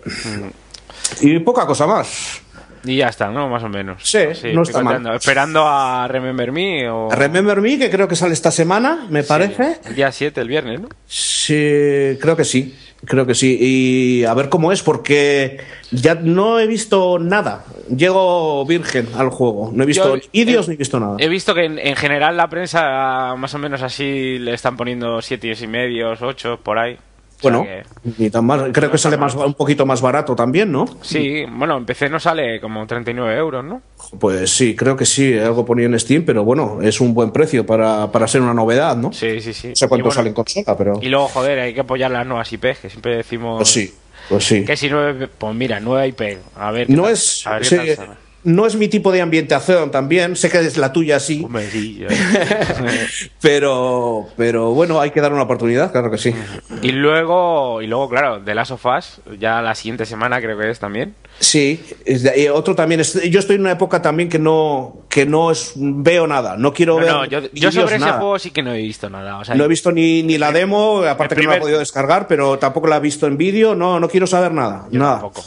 Y 1.21 1.39
poca 1.41 1.67
cosa 1.67 1.87
más. 1.87 2.43
Y 2.85 2.97
ya 2.97 3.09
está, 3.09 3.31
¿no? 3.31 3.49
Más 3.49 3.63
o 3.63 3.69
menos. 3.69 4.03
Sí, 4.03 4.19
no 4.53 4.63
está 4.63 4.83
mal. 4.83 5.15
Esperando 5.15 5.67
a 5.67 6.07
Remember 6.09 6.53
Me 6.53 6.89
o... 6.89 7.11
Remember 7.11 7.61
Me, 7.61 7.79
que 7.79 7.91
creo 7.91 8.09
que 8.09 8.17
sale 8.17 8.35
esta 8.35 8.51
semana, 8.51 9.07
me 9.11 9.23
parece. 9.23 9.79
El 9.85 9.95
día 9.95 10.13
7, 10.13 10.41
el 10.41 10.49
viernes, 10.49 10.81
¿no? 10.81 10.89
Sí, 11.07 12.17
creo 12.21 12.37
que 12.37 12.45
sí. 12.45 12.77
Creo 13.05 13.27
que 13.27 13.35
sí. 13.35 13.57
Y 13.61 14.25
a 14.25 14.35
ver 14.35 14.49
cómo 14.49 14.73
es, 14.73 14.83
porque 14.83 15.61
ya 15.93 16.15
no 16.15 16.59
he 16.59 16.67
visto 16.67 17.19
nada. 17.19 17.65
Llego 17.95 18.67
virgen 18.67 19.09
al 19.17 19.31
juego. 19.31 19.71
No 19.73 19.85
he 19.85 19.87
visto 19.87 20.17
vídeos 20.33 20.67
eh, 20.67 20.71
ni 20.71 20.75
he 20.75 20.79
visto 20.79 20.99
nada. 20.99 21.17
He 21.19 21.29
visto 21.29 21.55
que 21.55 21.65
en, 21.65 21.79
en 21.79 21.95
general 21.95 22.37
la 22.37 22.49
prensa 22.49 23.37
más 23.37 23.55
o 23.55 23.59
menos 23.59 23.83
así 23.83 24.39
le 24.39 24.53
están 24.53 24.77
poniendo 24.77 25.23
7 25.23 25.55
y 25.61 25.67
medios, 25.69 26.21
8 26.23 26.61
por 26.63 26.79
ahí. 26.79 26.99
O 27.39 27.41
sea 27.41 27.51
bueno, 27.53 27.63
que- 27.65 27.85
ni 28.19 28.31
tan 28.31 28.45
mal. 28.45 28.73
Creo 28.73 28.91
que 28.91 28.99
sale 28.99 29.17
más, 29.17 29.35
un 29.35 29.55
poquito 29.55 29.87
más 29.87 30.01
barato 30.01 30.35
también, 30.35 30.73
¿no? 30.73 30.87
sí, 31.03 31.45
bueno, 31.49 31.77
en 31.77 31.87
PC 31.87 32.09
no 32.09 32.19
sale 32.19 32.61
como 32.61 32.87
39 32.87 33.37
euros, 33.37 33.65
¿no? 33.65 33.81
Pues 34.19 34.51
sí, 34.51 34.75
creo 34.75 34.97
que 34.97 35.05
sí. 35.07 35.39
Algo 35.39 35.65
ponía 35.65 35.87
en 35.87 35.99
Steam, 36.01 36.25
pero 36.25 36.43
bueno, 36.45 36.81
es 36.83 37.01
un 37.01 37.15
buen 37.15 37.31
precio 37.31 37.65
para, 37.65 38.11
para 38.11 38.27
ser 38.27 38.41
una 38.41 38.55
novedad, 38.55 38.97
¿no? 38.97 39.13
Sí, 39.13 39.41
sí, 39.41 39.53
sí. 39.53 39.69
No 39.69 39.77
sé 39.77 39.89
cuánto 39.89 40.05
bueno, 40.07 40.15
sale 40.17 40.29
en 40.31 40.35
consola, 40.35 40.77
pero. 40.77 40.99
Y 41.01 41.09
luego, 41.09 41.29
joder, 41.29 41.59
hay 41.61 41.75
que 41.75 41.81
apoyar 41.81 42.11
las 42.11 42.27
nuevas 42.27 42.53
IPs, 42.53 42.79
que 42.81 42.91
siempre 42.91 43.17
decimos... 43.17 43.59
Pues 43.59 43.69
sí, 43.71 43.95
pues 44.29 44.45
sí. 44.45 44.65
Que 44.65 44.77
si 44.77 44.89
nueve, 44.91 45.29
pues 45.39 45.55
mira, 45.55 45.79
nueva 45.81 46.07
IP, 46.07 46.39
a 46.57 46.71
ver. 46.73 46.87
qué 46.89 46.93
No 46.93 47.05
tal- 47.05 47.13
es, 47.13 47.47
a 47.47 47.51
ver 47.55 47.63
qué 47.63 47.69
sí, 47.69 47.97
tal. 47.97 48.17
No 48.45 48.67
es 48.67 48.77
mi 48.77 48.89
tipo 48.89 49.11
de 49.13 49.21
ambientación 49.21 49.91
también. 49.91 50.37
Sé 50.37 50.51
que 50.51 50.59
es 50.61 50.77
la 50.77 50.93
tuya, 50.93 51.19
sí. 51.21 51.43
Hombre, 51.45 51.69
sí. 51.71 52.05
Pero, 53.41 54.27
pero 54.37 54.73
bueno, 54.75 55.01
hay 55.01 55.11
que 55.11 55.21
dar 55.21 55.33
una 55.33 55.43
oportunidad, 55.43 55.93
claro 55.93 56.11
que 56.11 56.19
sí. 56.19 56.35
y 56.83 56.91
luego, 56.93 57.81
y 57.83 57.87
luego, 57.87 58.09
claro, 58.09 58.41
The 58.45 58.55
Last 58.55 58.73
of 58.73 58.85
Us, 58.87 59.21
ya 59.39 59.63
la 59.63 59.75
siguiente 59.75 60.07
semana 60.07 60.41
creo 60.41 60.59
que 60.59 60.71
es 60.71 60.79
también. 60.79 61.15
Sí, 61.41 61.81
es 62.05 62.23
de- 62.25 62.41
y 62.43 62.49
otro 62.49 62.75
también. 62.75 63.01
es- 63.01 63.23
yo 63.31 63.39
estoy 63.39 63.57
en 63.57 63.63
una 63.63 63.73
época 63.73 64.03
también 64.03 64.29
que 64.29 64.39
no, 64.39 65.03
que 65.09 65.25
no 65.25 65.51
es, 65.53 65.73
veo 65.77 66.27
nada. 66.27 66.57
No 66.57 66.73
quiero 66.73 66.95
No, 66.99 67.01
ver. 67.01 67.13
no, 67.13 67.25
yo, 67.27 67.73
sobre 67.73 67.97
ese 67.97 68.05
nada. 68.05 68.19
juego 68.19 68.39
sí 68.39 68.51
que 68.51 68.63
no 68.63 68.73
he 68.73 68.79
visto 68.79 69.09
nada. 69.09 69.39
O 69.39 69.45
sea, 69.45 69.55
No 69.55 69.65
he 69.65 69.69
visto 69.69 69.93
ni, 69.93 70.23
ni 70.25 70.37
la 70.39 70.51
demo, 70.53 71.03
aparte 71.03 71.37
que 71.37 71.43
no 71.43 71.51
la 71.51 71.57
he 71.57 71.61
podido 71.61 71.79
descargar, 71.79 72.27
pero 72.27 72.59
tampoco 72.59 72.89
la 72.89 72.97
he 72.97 73.01
visto 73.01 73.27
en 73.27 73.37
vídeo. 73.37 73.75
No, 73.75 74.01
no 74.01 74.09
quiero 74.09 74.27
saber 74.27 74.53
nada. 74.53 74.87
yo 74.91 74.99
nada. 74.99 75.13
tampoco. 75.21 75.45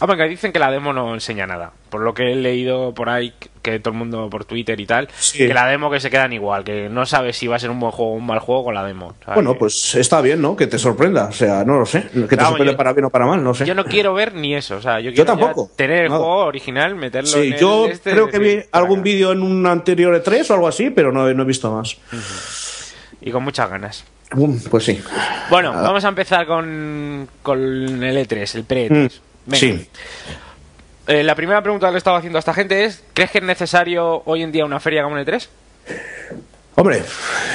Ah, 0.00 0.06
porque 0.06 0.24
dicen 0.28 0.52
que 0.52 0.58
la 0.58 0.70
demo 0.70 0.92
no 0.92 1.14
enseña 1.14 1.46
nada. 1.46 1.70
Por 1.88 2.00
lo 2.00 2.12
que 2.14 2.32
he 2.32 2.34
leído 2.34 2.92
por 2.94 3.08
ahí, 3.08 3.32
que 3.62 3.78
todo 3.78 3.92
el 3.92 3.98
mundo 3.98 4.28
por 4.28 4.44
Twitter 4.44 4.78
y 4.80 4.86
tal, 4.86 5.08
Sí. 5.16 5.38
que 5.38 5.54
la 5.54 5.66
demo 5.66 5.90
que 5.90 6.00
se 6.00 6.10
quedan 6.10 6.32
igual, 6.32 6.64
que 6.64 6.88
no 6.88 7.06
sabes 7.06 7.36
si 7.36 7.46
va 7.46 7.56
a 7.56 7.58
ser 7.60 7.70
un 7.70 7.78
buen 7.78 7.92
juego 7.92 8.12
o 8.12 8.14
un 8.16 8.26
mal 8.26 8.40
juego 8.40 8.64
con 8.64 8.74
la 8.74 8.84
demo. 8.84 9.14
¿sabes? 9.24 9.34
Bueno, 9.36 9.54
pues 9.56 9.94
está 9.94 10.20
bien, 10.20 10.42
¿no? 10.42 10.56
Que 10.56 10.66
te 10.66 10.78
sorprenda. 10.78 11.26
O 11.26 11.32
sea, 11.32 11.64
no 11.64 11.78
lo 11.78 11.86
sé. 11.86 12.02
Que 12.02 12.08
te 12.26 12.36
Vamos, 12.36 12.48
sorprenda 12.50 12.72
yo- 12.72 12.76
para 12.76 12.92
bien 12.92 13.04
o 13.04 13.10
para 13.10 13.26
mal, 13.26 13.42
no 13.44 13.54
sé. 13.54 13.64
Yo 13.66 13.74
no 13.74 13.84
quiero 13.84 14.14
ver 14.14 14.34
ni 14.34 14.54
eso, 14.54 14.76
o 14.76 14.80
sea, 14.82 14.98
yo 15.00 15.10
quiero 15.12 15.26
tampoco, 15.26 15.70
tener 15.76 16.04
el 16.04 16.08
nada. 16.10 16.18
juego 16.18 16.36
original, 16.46 16.94
meterlo 16.96 17.28
en 17.30 17.42
Sí, 17.44 17.52
el 17.52 17.58
yo 17.60 17.86
este, 17.86 18.10
creo 18.10 18.28
que 18.28 18.38
vi 18.40 18.58
algún 18.72 19.02
vídeo 19.02 19.30
en 19.32 19.42
un 19.42 19.64
anterior 19.66 20.14
E3 20.22 20.50
o 20.50 20.54
algo 20.54 20.66
así, 20.68 20.90
pero 20.90 21.12
no, 21.12 21.28
he- 21.28 21.34
no 21.34 21.44
he 21.44 21.46
visto 21.46 21.70
más. 21.72 21.96
Y 23.20 23.30
con 23.30 23.42
muchas 23.44 23.70
ganas. 23.70 24.04
Pues 24.70 24.84
sí. 24.84 25.00
Bueno, 25.48 25.72
vamos 25.72 26.04
a 26.04 26.08
empezar 26.08 26.44
con, 26.46 27.28
con 27.42 27.58
el 28.02 28.16
E3, 28.26 28.54
el 28.56 28.64
pre-E3. 28.64 28.90
Mm, 28.90 29.33
Venga. 29.46 29.58
sí. 29.58 29.88
Eh, 31.06 31.22
la 31.22 31.34
primera 31.34 31.62
pregunta 31.62 31.88
que 31.88 31.92
le 31.92 31.98
estaba 31.98 32.18
haciendo 32.18 32.38
a 32.38 32.40
esta 32.40 32.54
gente 32.54 32.84
es, 32.84 33.02
¿crees 33.12 33.30
que 33.30 33.38
es 33.38 33.44
necesario 33.44 34.22
hoy 34.24 34.42
en 34.42 34.50
día 34.50 34.64
una 34.64 34.80
feria 34.80 35.02
como 35.02 35.18
el 35.18 35.26
E3? 35.26 35.46
Hombre, 36.76 37.02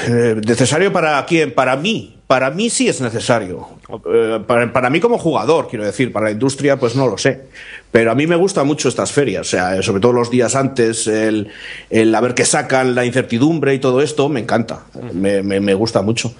eh, 0.08 0.36
¿necesario 0.46 0.94
para 0.94 1.26
quién? 1.26 1.54
Para 1.54 1.76
mí. 1.76 2.20
Para 2.28 2.52
mí 2.52 2.70
sí 2.70 2.88
es 2.88 3.02
necesario. 3.02 3.68
Eh, 3.92 4.40
para, 4.46 4.72
para, 4.72 4.90
mí 4.90 5.00
como 5.00 5.18
jugador, 5.18 5.68
quiero 5.68 5.84
decir, 5.84 6.12
para 6.12 6.26
la 6.26 6.32
industria, 6.32 6.78
pues 6.78 6.96
no 6.96 7.08
lo 7.08 7.18
sé. 7.18 7.46
Pero 7.92 8.12
a 8.12 8.16
mí 8.16 8.28
me 8.28 8.36
gustan 8.36 8.68
mucho 8.68 8.88
estas 8.88 9.12
ferias, 9.12 9.48
o 9.48 9.50
sea, 9.50 9.82
sobre 9.82 10.00
todo 10.00 10.14
los 10.14 10.30
días 10.30 10.56
antes, 10.56 11.08
el, 11.08 11.48
el 11.90 12.14
a 12.14 12.22
ver 12.22 12.36
qué 12.36 12.46
sacan, 12.46 12.94
la 12.94 13.04
incertidumbre 13.04 13.74
y 13.74 13.80
todo 13.80 14.04
esto, 14.04 14.30
me 14.30 14.42
encanta, 14.42 14.82
me, 15.12 15.42
me, 15.42 15.60
me 15.60 15.74
gusta 15.74 16.04
mucho. 16.04 16.36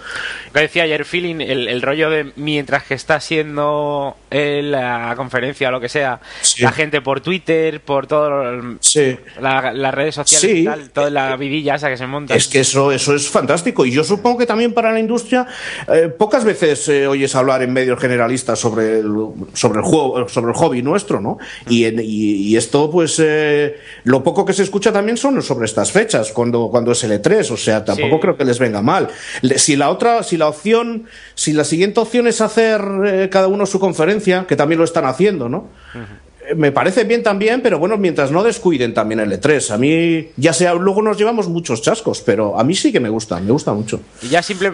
Lo 0.54 0.62
decía 0.62 0.84
ayer, 0.84 1.06
feeling, 1.06 1.42
el, 1.42 1.68
el, 1.68 1.82
rollo 1.82 2.12
de 2.12 2.34
mientras 2.36 2.84
que 2.84 2.94
está 2.94 3.20
siendo 3.20 4.16
la 4.30 5.14
conferencia 5.18 5.70
o 5.70 5.72
lo 5.72 5.82
que 5.82 5.90
sea, 5.90 6.20
sí. 6.42 6.62
la 6.62 6.72
gente 6.72 7.02
por 7.02 7.22
Twitter, 7.22 7.82
por 7.82 8.06
todo 8.06 8.78
sí. 8.80 9.18
la, 9.42 9.74
las 9.74 9.94
redes 9.94 10.14
sociales 10.14 10.52
Sí. 10.52 10.62
y 10.62 10.66
tal, 10.66 10.92
toda 10.92 11.10
la 11.10 11.36
vidilla 11.36 11.76
esa 11.76 11.90
que 11.90 11.98
se 11.98 12.06
monta. 12.06 12.36
Es 12.36 12.48
que 12.48 12.60
eso, 12.60 12.92
eso 12.92 13.16
es 13.16 13.28
fantástico. 13.28 13.88
Y 13.88 13.92
yo 13.92 14.04
supongo 14.04 14.38
que 14.38 14.46
también 14.46 14.72
para 14.72 14.92
la 14.92 15.00
industria, 15.00 15.48
eh, 15.92 16.10
pocas 16.16 16.46
veces 16.46 16.88
eh, 16.90 17.08
oyes 17.08 17.34
hablar 17.40 17.64
en 17.64 17.74
medios 17.74 18.00
generalistas 18.00 18.60
sobre 18.60 19.00
el, 19.00 19.12
sobre 19.54 19.80
el 19.80 19.86
juego, 19.86 20.28
sobre 20.30 20.52
el 20.52 20.58
hobby 20.58 20.82
nuestro, 20.82 21.20
¿no? 21.22 21.38
Y, 21.68 21.86
en, 21.86 22.00
y, 22.00 22.04
y, 22.04 22.58
esto, 22.58 22.90
pues, 22.92 23.20
eh, 23.24 23.78
lo 24.04 24.24
poco 24.24 24.46
que 24.46 24.54
se 24.54 24.64
escucha 24.64 24.92
también 24.92 25.18
son 25.18 25.42
sobre 25.42 25.66
estas 25.66 25.92
fechas, 25.92 26.32
cuando, 26.32 26.70
cuando 26.70 26.92
es 26.92 27.04
L3, 27.04 27.52
o 27.52 27.58
sea, 27.58 27.84
tampoco 27.84 28.16
Sí. 28.18 28.22
creo 28.22 28.38
que 28.38 28.46
les 28.46 28.60
venga 28.60 28.82
mal. 28.82 29.10
Si 29.58 29.76
la 29.76 29.90
otra, 29.90 30.24
si 30.24 30.38
la 30.38 30.48
opción, 30.48 31.06
si 31.36 31.54
la 31.54 31.64
siguiente 31.64 32.00
opción 32.00 32.28
es 32.28 32.42
hacer 32.42 32.82
eh, 33.06 33.30
cada 33.32 33.48
uno 33.48 33.66
su 33.66 33.80
conferencia, 33.80 34.46
que 34.48 34.56
también 34.56 34.80
lo 34.80 34.86
están 34.86 35.06
haciendo, 35.06 35.50
¿no? 35.50 35.68
Me 36.56 36.72
parece 36.72 37.04
bien 37.04 37.22
también, 37.22 37.62
pero 37.62 37.78
bueno, 37.78 37.96
mientras 37.98 38.32
no 38.32 38.42
descuiden 38.42 38.96
también 38.96 39.20
el 39.20 39.32
E3. 39.32 39.70
A 39.70 39.78
mí, 39.78 40.30
ya 40.36 40.52
sea, 40.52 40.74
luego 40.74 41.04
nos 41.04 41.16
llevamos 41.16 41.48
muchos 41.48 41.84
chascos, 41.84 42.22
pero 42.22 42.58
a 42.60 42.64
mí 42.64 42.74
sí 42.74 42.92
que 42.92 43.00
me 43.00 43.10
gusta, 43.10 43.40
me 43.40 43.52
gusta 43.52 43.72
mucho. 43.72 44.00
Y 44.24 44.30
ya 44.30 44.42
simple, 44.42 44.72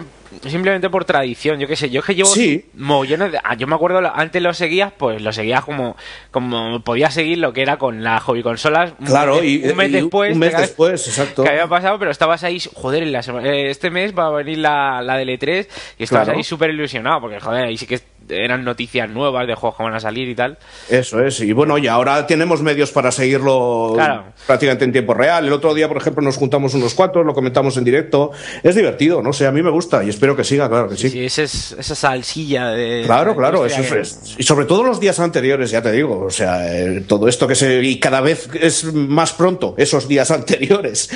simplemente 0.48 0.90
por 0.90 1.04
tradición, 1.04 1.58
yo 1.58 1.66
qué 1.68 1.76
sé, 1.76 1.90
yo 1.90 2.00
es 2.00 2.06
que 2.06 2.14
llevo 2.14 2.28
Sí. 2.28 2.64
mollones 2.74 3.32
de- 3.32 3.40
ah, 3.42 3.54
yo 3.54 3.66
me 3.66 3.74
acuerdo, 3.74 4.00
antes 4.14 4.42
lo 4.42 4.52
seguías, 4.54 4.92
pues 4.96 5.20
lo 5.22 5.32
seguías 5.32 5.64
como, 5.64 5.96
como 6.30 6.80
podías 6.82 7.14
seguir 7.14 7.38
lo 7.38 7.52
que 7.52 7.62
era 7.62 7.76
con 7.78 8.02
la 8.02 8.20
hobby 8.20 8.42
consolas. 8.42 8.92
un 8.98 9.06
Claro, 9.06 9.36
mes- 9.36 9.44
y 9.44 9.68
un 9.68 9.76
mes 9.76 9.88
y 9.88 9.92
después. 9.92 10.32
un 10.32 10.38
mes 10.38 10.56
después, 10.56 11.06
exacto. 11.08 11.42
Que 11.44 11.50
había 11.50 11.66
pasado, 11.66 11.98
pero 11.98 12.10
estabas 12.10 12.44
ahí, 12.44 12.58
joder, 12.74 13.02
en 13.02 13.12
la 13.12 13.22
sema- 13.22 13.42
eh, 13.44 13.70
este 13.70 13.90
mes 13.90 14.12
va 14.16 14.26
a 14.26 14.30
venir 14.30 14.58
la, 14.58 15.02
la 15.02 15.16
del 15.16 15.28
E3 15.30 15.68
y 15.98 16.02
estabas 16.04 16.26
Claro. 16.26 16.38
ahí 16.38 16.44
súper 16.44 16.70
ilusionado, 16.70 17.20
porque 17.20 17.40
joder, 17.40 17.64
ahí 17.66 17.76
sí 17.76 17.86
que 17.86 18.00
eran 18.28 18.64
noticias 18.64 19.08
nuevas 19.08 19.46
de 19.46 19.54
juegos 19.54 19.76
que 19.76 19.84
van 19.84 19.94
a 19.94 20.00
salir 20.00 20.28
y 20.28 20.34
tal. 20.34 20.58
Eso 20.88 21.24
es, 21.24 21.38
y 21.40 21.52
bueno, 21.52 21.78
y 21.78 21.86
ahora 21.86 22.26
tenemos 22.26 22.60
medios 22.60 22.90
para 22.90 23.12
seguirlo 23.12 23.92
Claro. 23.94 24.24
prácticamente 24.48 24.84
en 24.84 24.90
tiempo 24.90 25.14
real. 25.14 25.46
El 25.46 25.52
otro 25.52 25.72
día, 25.74 25.86
por 25.86 25.96
ejemplo, 25.98 26.22
nos 26.24 26.36
juntamos 26.36 26.74
unos 26.74 26.92
cuantos, 26.94 27.24
lo 27.24 27.34
comentamos 27.34 27.76
en 27.76 27.84
directo. 27.84 28.32
Es 28.64 28.74
divertido, 28.74 29.22
no 29.22 29.32
sé, 29.32 29.46
a 29.46 29.52
mí 29.52 29.62
me 29.62 29.70
gusta 29.70 30.02
y 30.02 30.08
espero 30.08 30.25
que 30.34 30.42
siga, 30.44 30.68
claro 30.68 30.88
que 30.88 30.96
sí. 30.96 31.10
Sí, 31.10 31.24
ese 31.24 31.42
es- 31.44 31.76
esa 31.78 31.94
salsilla 31.94 32.70
de. 32.70 33.02
Claro, 33.04 33.32
de 33.32 33.36
claro, 33.36 33.66
eso 33.66 33.94
es, 33.96 34.34
y 34.38 34.42
sobre 34.42 34.64
todo 34.64 34.82
los 34.82 34.98
días 34.98 35.20
anteriores, 35.20 35.70
ya 35.70 35.82
te 35.82 35.92
digo, 35.92 36.18
o 36.24 36.30
sea, 36.30 36.74
eh, 36.74 37.04
todo 37.06 37.28
esto 37.28 37.46
que 37.46 37.54
se 37.54 37.82
y 37.82 38.00
cada 38.00 38.20
vez 38.22 38.48
es 38.60 38.84
más 38.94 39.32
pronto 39.34 39.74
esos 39.76 40.08
días 40.08 40.30
anteriores, 40.32 41.10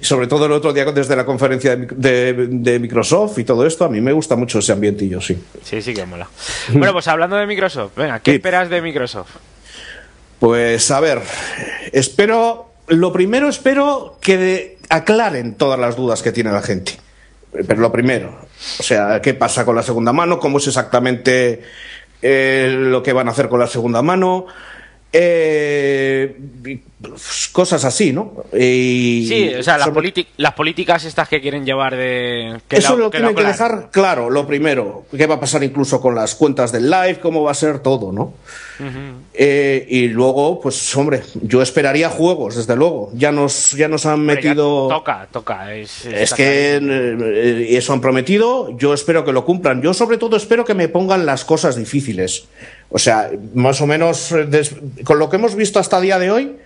y 0.00 0.04
sobre 0.04 0.28
todo 0.28 0.46
el 0.46 0.52
otro 0.52 0.72
día 0.72 0.84
desde 0.84 1.16
la 1.16 1.26
conferencia 1.26 1.74
de, 1.76 2.32
de- 2.32 2.46
de 2.48 2.78
Microsoft 2.78 3.38
y 3.38 3.44
todo 3.44 3.66
esto, 3.66 3.84
a 3.84 3.88
mí 3.88 4.00
me 4.00 4.12
gusta 4.12 4.36
mucho 4.36 4.60
ese 4.60 4.70
ambientillo, 4.72 5.20
sí. 5.20 5.36
Sí, 5.64 5.82
sí 5.82 5.92
que 5.92 6.06
mola. 6.06 6.28
Bueno, 6.72 6.92
pues 6.92 7.08
hablando 7.08 7.34
de 7.36 7.46
Microsoft, 7.46 7.92
venga, 7.96 8.20
¿qué 8.20 8.30
Sí. 8.30 8.36
esperas 8.36 8.70
de 8.70 8.80
Microsoft? 8.80 9.30
Pues 10.38 10.90
a 10.90 11.00
ver, 11.00 11.20
espero, 11.92 12.70
lo 12.88 13.12
primero 13.12 13.48
espero 13.48 14.18
que 14.20 14.78
aclaren 14.88 15.54
todas 15.54 15.78
las 15.78 15.96
dudas 15.96 16.22
que 16.22 16.32
tiene 16.32 16.50
la 16.52 16.62
gente. 16.62 16.92
Pero 17.52 17.80
lo 17.80 17.92
primero, 17.92 18.38
o 18.78 18.82
sea, 18.82 19.20
¿qué 19.20 19.34
pasa 19.34 19.64
con 19.64 19.76
la 19.76 19.82
segunda 19.82 20.12
mano? 20.12 20.38
¿Cómo 20.38 20.58
es 20.58 20.66
exactamente 20.68 21.62
eh, 22.22 22.74
lo 22.76 23.02
que 23.02 23.12
van 23.12 23.28
a 23.28 23.32
hacer 23.32 23.48
con 23.48 23.60
la 23.60 23.66
segunda 23.66 24.00
mano? 24.00 24.46
Eh, 25.14 26.34
cosas 27.52 27.84
así, 27.84 28.12
¿no? 28.14 28.32
Y 28.58 29.26
Sí, 29.28 29.54
o 29.54 29.62
sea, 29.62 29.76
las, 29.76 29.90
las 30.38 30.54
políticas 30.54 31.04
estas 31.04 31.28
que 31.28 31.42
quieren 31.42 31.66
llevar 31.66 31.94
de... 31.94 32.58
Que 32.66 32.76
Eso 32.76 32.96
la- 32.96 33.04
lo 33.04 33.10
que 33.10 33.18
tienen 33.18 33.34
que 33.36 33.44
dejar 33.44 33.90
claro, 33.90 34.30
lo 34.30 34.46
primero. 34.46 35.04
¿Qué 35.14 35.26
va 35.26 35.34
a 35.34 35.40
pasar 35.40 35.62
incluso 35.62 36.00
con 36.00 36.14
las 36.14 36.34
cuentas 36.34 36.72
del 36.72 36.88
live? 36.88 37.18
¿Cómo 37.20 37.42
va 37.42 37.50
a 37.50 37.54
ser 37.54 37.80
todo, 37.80 38.10
no? 38.10 38.32
Eh, 39.34 39.86
y 39.88 40.08
luego, 40.08 40.60
pues, 40.60 40.94
hombre, 40.96 41.22
yo 41.42 41.62
esperaría 41.62 42.08
juegos, 42.10 42.56
desde 42.56 42.76
luego. 42.76 43.10
Ya 43.14 43.32
nos, 43.32 43.72
ya 43.72 43.88
nos 43.88 44.04
han 44.06 44.20
metido. 44.20 44.88
Toca, 44.88 45.26
toca. 45.30 45.74
Es, 45.74 46.04
Es 46.06 46.34
que 46.34 46.76
eh, 46.76 46.80
eh, 46.82 47.66
eso 47.76 47.92
han 47.92 48.00
prometido, 48.00 48.76
yo 48.76 48.92
espero 48.94 49.24
que 49.24 49.32
lo 49.32 49.44
cumplan. 49.44 49.80
Yo 49.82 49.94
sobre 49.94 50.18
todo 50.18 50.36
espero 50.36 50.64
que 50.64 50.74
me 50.74 50.88
pongan 50.88 51.24
las 51.26 51.44
cosas 51.44 51.76
difíciles. 51.76 52.46
O 52.90 52.98
sea, 52.98 53.30
más 53.54 53.80
o 53.80 53.86
menos 53.86 54.34
des- 54.48 54.74
con 55.04 55.18
lo 55.18 55.30
que 55.30 55.36
hemos 55.36 55.54
visto 55.54 55.78
hasta 55.78 55.96
el 55.98 56.02
día 56.04 56.18
de 56.18 56.30
hoy, 56.30 56.56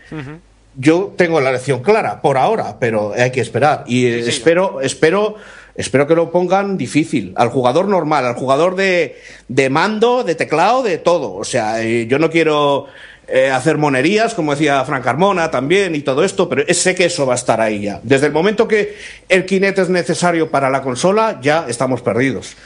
yo 0.76 1.14
tengo 1.16 1.40
la 1.40 1.52
lección 1.52 1.82
clara 1.82 2.20
por 2.20 2.36
ahora, 2.36 2.78
pero 2.78 3.12
hay 3.16 3.30
que 3.30 3.40
esperar. 3.40 3.84
Y 3.86 4.02
Sí, 4.12 4.22
sí. 4.24 4.28
espero, 4.30 4.80
espero, 4.82 5.36
espero 5.76 6.06
que 6.06 6.14
lo 6.14 6.30
pongan 6.30 6.76
difícil. 6.76 7.32
Al 7.36 7.48
jugador 7.48 7.88
normal, 7.88 8.26
al 8.26 8.34
jugador 8.34 8.76
de, 8.76 9.16
de 9.48 9.70
mando, 9.70 10.24
de 10.24 10.34
teclado, 10.34 10.82
de 10.82 10.98
todo. 10.98 11.34
O 11.34 11.44
sea, 11.44 11.82
eh, 11.82 12.06
yo 12.06 12.18
no 12.18 12.30
quiero 12.30 12.86
eh, 13.28 13.50
hacer 13.50 13.76
monerías, 13.76 14.34
como 14.34 14.52
decía 14.52 14.84
Frank 14.84 15.02
Carmona 15.02 15.50
también 15.50 15.96
y 15.96 16.00
todo 16.00 16.22
esto, 16.22 16.48
pero 16.48 16.62
sé 16.72 16.94
que 16.94 17.06
eso 17.06 17.26
va 17.26 17.32
a 17.32 17.36
estar 17.36 17.60
ahí 17.60 17.82
ya. 17.82 17.98
Desde 18.04 18.26
el 18.26 18.32
momento 18.32 18.68
que 18.68 18.96
el 19.28 19.44
Kinect 19.44 19.78
es 19.80 19.88
necesario 19.88 20.48
para 20.48 20.70
la 20.70 20.80
consola, 20.80 21.40
ya 21.42 21.66
estamos 21.68 22.02
perdidos. 22.02 22.56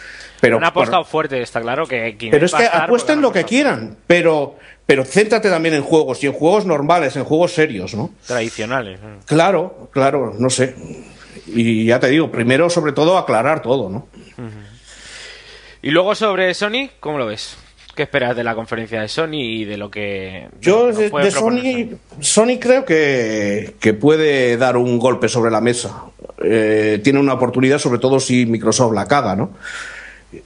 Pero, 0.40 0.59
Han 0.59 0.64
apostado 0.64 0.99
bueno, 0.99 1.11
fuerte, 1.11 1.40
está 1.40 1.62
claro 1.62 1.87
que... 1.87 2.14
Kinect 2.17 2.33
pero 2.33 2.45
es 2.45 2.52
que 2.52 2.64
a 2.64 2.67
estar 2.67 2.83
apuesten 2.85 3.23
lo 3.23 3.33
que 3.33 3.45
quieran, 3.45 3.97
pero, 4.07 4.57
pero 4.85 5.07
céntrate 5.07 5.49
también 5.49 5.76
en 5.76 5.83
juegos 5.83 6.23
y 6.25 6.26
en 6.26 6.35
juegos 6.35 6.67
normales, 6.67 7.17
en 7.17 7.25
juegos 7.25 7.52
serios, 7.52 7.95
¿no? 7.95 8.11
Tradicionales. 8.26 9.00
¿no? 9.00 9.21
Claro, 9.25 9.88
claro, 9.93 10.35
no 10.38 10.50
sé. 10.50 10.75
Y 11.52 11.87
ya 11.87 12.00
te 12.00 12.09
digo, 12.09 12.30
primero, 12.30 12.71
sobre 12.71 12.92
todo, 12.92 13.19
aclarar 13.19 13.62
todo, 13.62 13.88
¿no? 13.88 14.09
Y 15.83 15.90
luego 15.90 16.14
sobre 16.14 16.52
Sony, 16.54 16.90
¿cómo 17.00 17.19
lo 17.19 17.26
ves? 17.26 17.57
¿Qué 17.95 18.04
esperas 18.04 18.37
de 18.37 18.45
la 18.45 18.54
conferencia 18.54 19.00
de 19.00 19.09
Sony 19.09 19.35
y 19.35 19.64
de 19.64 19.76
lo 19.76 19.90
que... 19.90 20.49
Yo 20.61 20.92
de, 20.92 21.30
Sony, 21.30 21.99
Sony 22.21 22.59
creo 22.61 22.85
que, 22.85 23.75
que 23.80 23.95
puede 23.95 24.57
dar 24.57 24.76
un 24.76 24.99
golpe 24.99 25.28
sobre 25.28 25.50
la 25.50 25.61
mesa. 25.61 26.04
Eh, 26.42 27.00
tiene 27.02 27.19
una 27.19 27.35
oportunidad, 27.35 27.78
sobre 27.78 27.99
todo 27.99 28.21
si 28.21 28.47
Microsoft 28.47 28.95
la 28.95 29.07
caga, 29.07 29.37
¿no? 29.37 29.50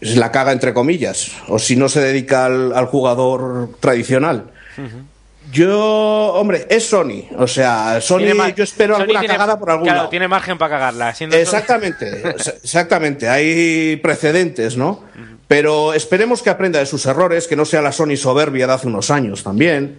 La 0.00 0.32
caga 0.32 0.52
entre 0.52 0.72
comillas, 0.72 1.32
o 1.48 1.58
si 1.58 1.76
no 1.76 1.88
se 1.88 2.00
dedica 2.00 2.46
al, 2.46 2.72
al 2.72 2.86
jugador 2.86 3.68
tradicional. 3.80 4.50
Yo, 5.54 6.32
hombre, 6.34 6.66
es 6.68 6.84
Sony, 6.88 7.26
o 7.38 7.46
sea, 7.46 8.00
Sony, 8.00 8.34
yo 8.56 8.64
espero 8.64 8.94
Sony 8.94 9.02
alguna 9.02 9.20
tiene- 9.20 9.34
cagada 9.34 9.58
por 9.58 9.70
algún 9.70 9.84
claro, 9.84 9.98
lado. 9.98 10.08
tiene 10.10 10.26
margen 10.26 10.58
para 10.58 10.74
cagarla. 10.76 11.10
Exactamente, 11.10 12.22
ex- 12.30 12.54
exactamente. 12.64 13.28
Hay 13.28 13.96
precedentes, 14.02 14.76
¿no? 14.76 15.04
Pero 15.46 15.94
esperemos 15.94 16.42
que 16.42 16.50
aprenda 16.50 16.80
de 16.80 16.86
sus 16.86 17.06
errores, 17.06 17.46
que 17.46 17.54
no 17.54 17.64
sea 17.64 17.80
la 17.82 17.92
Sony 17.92 18.16
soberbia 18.16 18.66
de 18.66 18.72
hace 18.72 18.88
unos 18.88 19.10
años 19.12 19.44
también. 19.44 19.96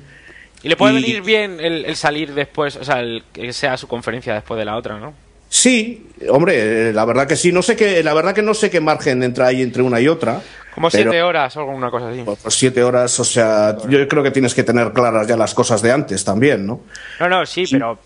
Y 0.62 0.68
le 0.70 0.76
puede 0.76 0.94
Y- 1.00 1.02
venir 1.04 1.22
bien 1.22 1.60
el, 1.62 1.86
el 1.86 1.96
salir 1.96 2.34
después, 2.34 2.76
o 2.76 2.84
sea, 2.84 3.00
el, 3.00 3.24
que 3.32 3.54
sea 3.54 3.78
su 3.78 3.88
conferencia 3.88 4.34
después 4.34 4.58
de 4.58 4.66
la 4.66 4.76
otra, 4.76 5.00
¿no? 5.00 5.14
Sí, 5.58 6.08
hombre, 6.30 6.90
eh, 6.90 6.94
la 6.94 7.06
verdad 7.06 7.28
que 7.28 7.38
sí. 7.38 7.52
No 7.54 7.62
sé 7.62 7.76
qué, 7.78 8.04
la 8.04 8.14
verdad 8.14 8.34
que 8.36 8.42
no 8.42 8.54
sé 8.54 8.70
qué 8.70 8.82
margen 8.82 9.24
entra 9.24 9.48
ahí 9.48 9.62
entre 9.62 9.82
una 9.84 10.02
y 10.02 10.08
otra. 10.10 10.42
Como 10.74 10.90
pero- 10.90 11.04
siete 11.12 11.24
horas 11.24 11.56
o 11.56 11.62
alguna 11.62 11.90
cosa 11.90 12.10
así. 12.10 12.22
Por 12.24 12.38
siete 12.52 12.84
horas, 12.84 13.18
o 13.22 13.24
sea, 13.24 13.78
yo 13.88 14.06
creo 14.10 14.22
que 14.22 14.32
tienes 14.32 14.54
que 14.54 14.64
tener 14.64 14.92
claras 14.92 15.26
ya 15.28 15.38
las 15.38 15.54
cosas 15.54 15.82
de 15.82 15.94
antes 15.94 16.26
también, 16.26 16.66
¿no? 16.68 16.82
No, 17.22 17.30
no, 17.30 17.46
sí, 17.46 17.64
pero 17.72 17.98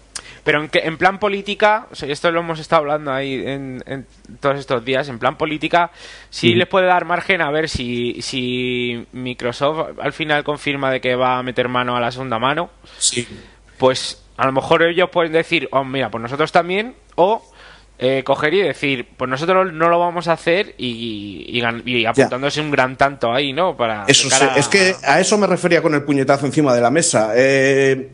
pero 0.43 0.61
en, 0.61 0.69
que- 0.69 0.79
en 0.85 0.97
plan 0.97 1.17
política, 1.19 1.87
o 1.91 1.95
sea, 1.95 2.07
esto 2.09 2.29
lo 2.31 2.39
hemos 2.41 2.59
estado 2.59 2.81
hablando 2.81 3.11
ahí 3.11 3.33
en, 3.45 3.83
en 3.87 4.05
todos 4.39 4.59
estos 4.59 4.85
días, 4.85 5.09
en 5.09 5.17
plan 5.17 5.35
política, 5.37 5.89
sí 6.29 6.53
les 6.53 6.67
puede 6.67 6.85
dar 6.85 7.05
margen 7.05 7.41
a 7.41 7.49
ver 7.51 7.67
si, 7.67 8.21
si 8.21 9.05
Microsoft 9.13 9.97
al 9.99 10.13
final 10.13 10.43
confirma 10.43 10.91
de 10.91 11.01
que 11.01 11.15
va 11.15 11.39
a 11.39 11.43
meter 11.43 11.67
mano 11.67 11.97
a 11.97 11.99
la 11.99 12.11
segunda 12.11 12.37
mano, 12.37 12.69
Sí. 12.99 13.27
pues 13.79 14.23
a 14.39 14.45
lo 14.45 14.51
mejor 14.53 14.83
ellos 14.83 15.09
pueden 15.11 15.31
decir, 15.33 15.67
oh, 15.71 15.83
mira, 15.83 16.09
pues 16.09 16.21
nosotros 16.21 16.51
también, 16.51 16.95
o 17.15 17.43
eh, 17.99 18.23
coger 18.23 18.53
y 18.53 18.61
decir, 18.61 19.07
pues 19.17 19.29
nosotros 19.29 19.73
no 19.73 19.89
lo 19.89 19.99
vamos 19.99 20.29
a 20.29 20.33
hacer 20.33 20.73
y, 20.77 21.45
y, 21.49 21.61
gan- 21.61 21.81
y 21.85 22.05
apuntándose 22.05 22.61
un 22.61 22.71
gran 22.71 22.95
tanto 22.95 23.33
ahí, 23.33 23.51
¿no? 23.51 23.75
Para 23.75 24.05
Eso 24.07 24.29
cara 24.29 24.53
sí, 24.53 24.59
es 24.61 24.67
que 24.69 24.95
a 25.05 25.19
eso 25.19 25.37
me 25.37 25.45
refería 25.47 25.81
con 25.81 25.93
el 25.93 26.03
puñetazo 26.03 26.45
encima 26.45 26.73
de 26.73 26.79
la 26.81 26.89
mesa. 26.89 27.31
Eh, 27.35 28.09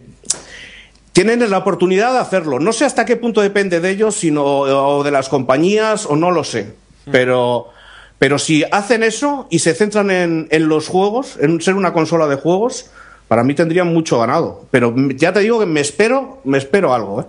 tienen 1.13 1.47
la 1.49 1.59
oportunidad 1.59 2.13
de 2.13 2.19
hacerlo. 2.19 2.59
No 2.59 2.73
sé 2.73 2.83
hasta 2.85 3.05
qué 3.05 3.15
punto 3.15 3.41
depende 3.41 3.79
de 3.79 3.89
ellos, 3.91 4.15
sino 4.15 4.43
o 4.43 5.03
de 5.03 5.11
las 5.11 5.29
compañías, 5.29 6.05
o 6.07 6.15
no 6.15 6.31
lo 6.31 6.43
sé. 6.43 6.73
Pero, 7.11 7.69
pero 8.17 8.39
si 8.39 8.63
hacen 8.71 9.03
eso 9.03 9.47
y 9.51 9.59
se 9.59 9.75
centran 9.75 10.09
en, 10.09 10.47
en 10.49 10.67
los 10.67 10.87
juegos, 10.87 11.37
en 11.39 11.61
ser 11.61 11.75
una 11.75 11.93
consola 11.93 12.27
de 12.27 12.35
juegos, 12.35 12.89
para 13.27 13.43
mí 13.43 13.53
tendrían 13.53 13.93
mucho 13.93 14.19
ganado. 14.19 14.65
Pero 14.71 14.93
ya 15.15 15.33
te 15.33 15.39
digo 15.39 15.59
que 15.59 15.65
me 15.65 15.81
espero, 15.81 16.41
me 16.43 16.57
espero 16.57 16.93
algo, 16.93 17.21
¿eh? 17.21 17.25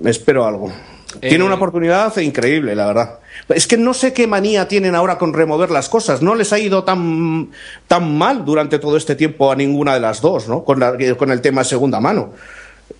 Me 0.00 0.10
espero 0.10 0.46
algo. 0.46 0.72
Tiene 1.20 1.44
una 1.44 1.56
oportunidad 1.56 2.16
increíble, 2.18 2.74
la 2.74 2.86
verdad. 2.86 3.18
Es 3.48 3.66
que 3.66 3.76
no 3.76 3.92
sé 3.92 4.12
qué 4.12 4.26
manía 4.26 4.68
tienen 4.68 4.94
ahora 4.94 5.18
con 5.18 5.34
remover 5.34 5.70
las 5.70 5.88
cosas. 5.88 6.22
No 6.22 6.34
les 6.34 6.52
ha 6.52 6.58
ido 6.58 6.84
tan, 6.84 7.50
tan 7.86 8.16
mal 8.16 8.44
durante 8.44 8.78
todo 8.78 8.96
este 8.96 9.14
tiempo 9.14 9.50
a 9.52 9.56
ninguna 9.56 9.94
de 9.94 10.00
las 10.00 10.20
dos, 10.20 10.48
¿no? 10.48 10.64
Con, 10.64 10.82
con 11.18 11.30
el 11.30 11.40
tema 11.40 11.62
de 11.62 11.68
segunda 11.68 12.00
mano. 12.00 12.32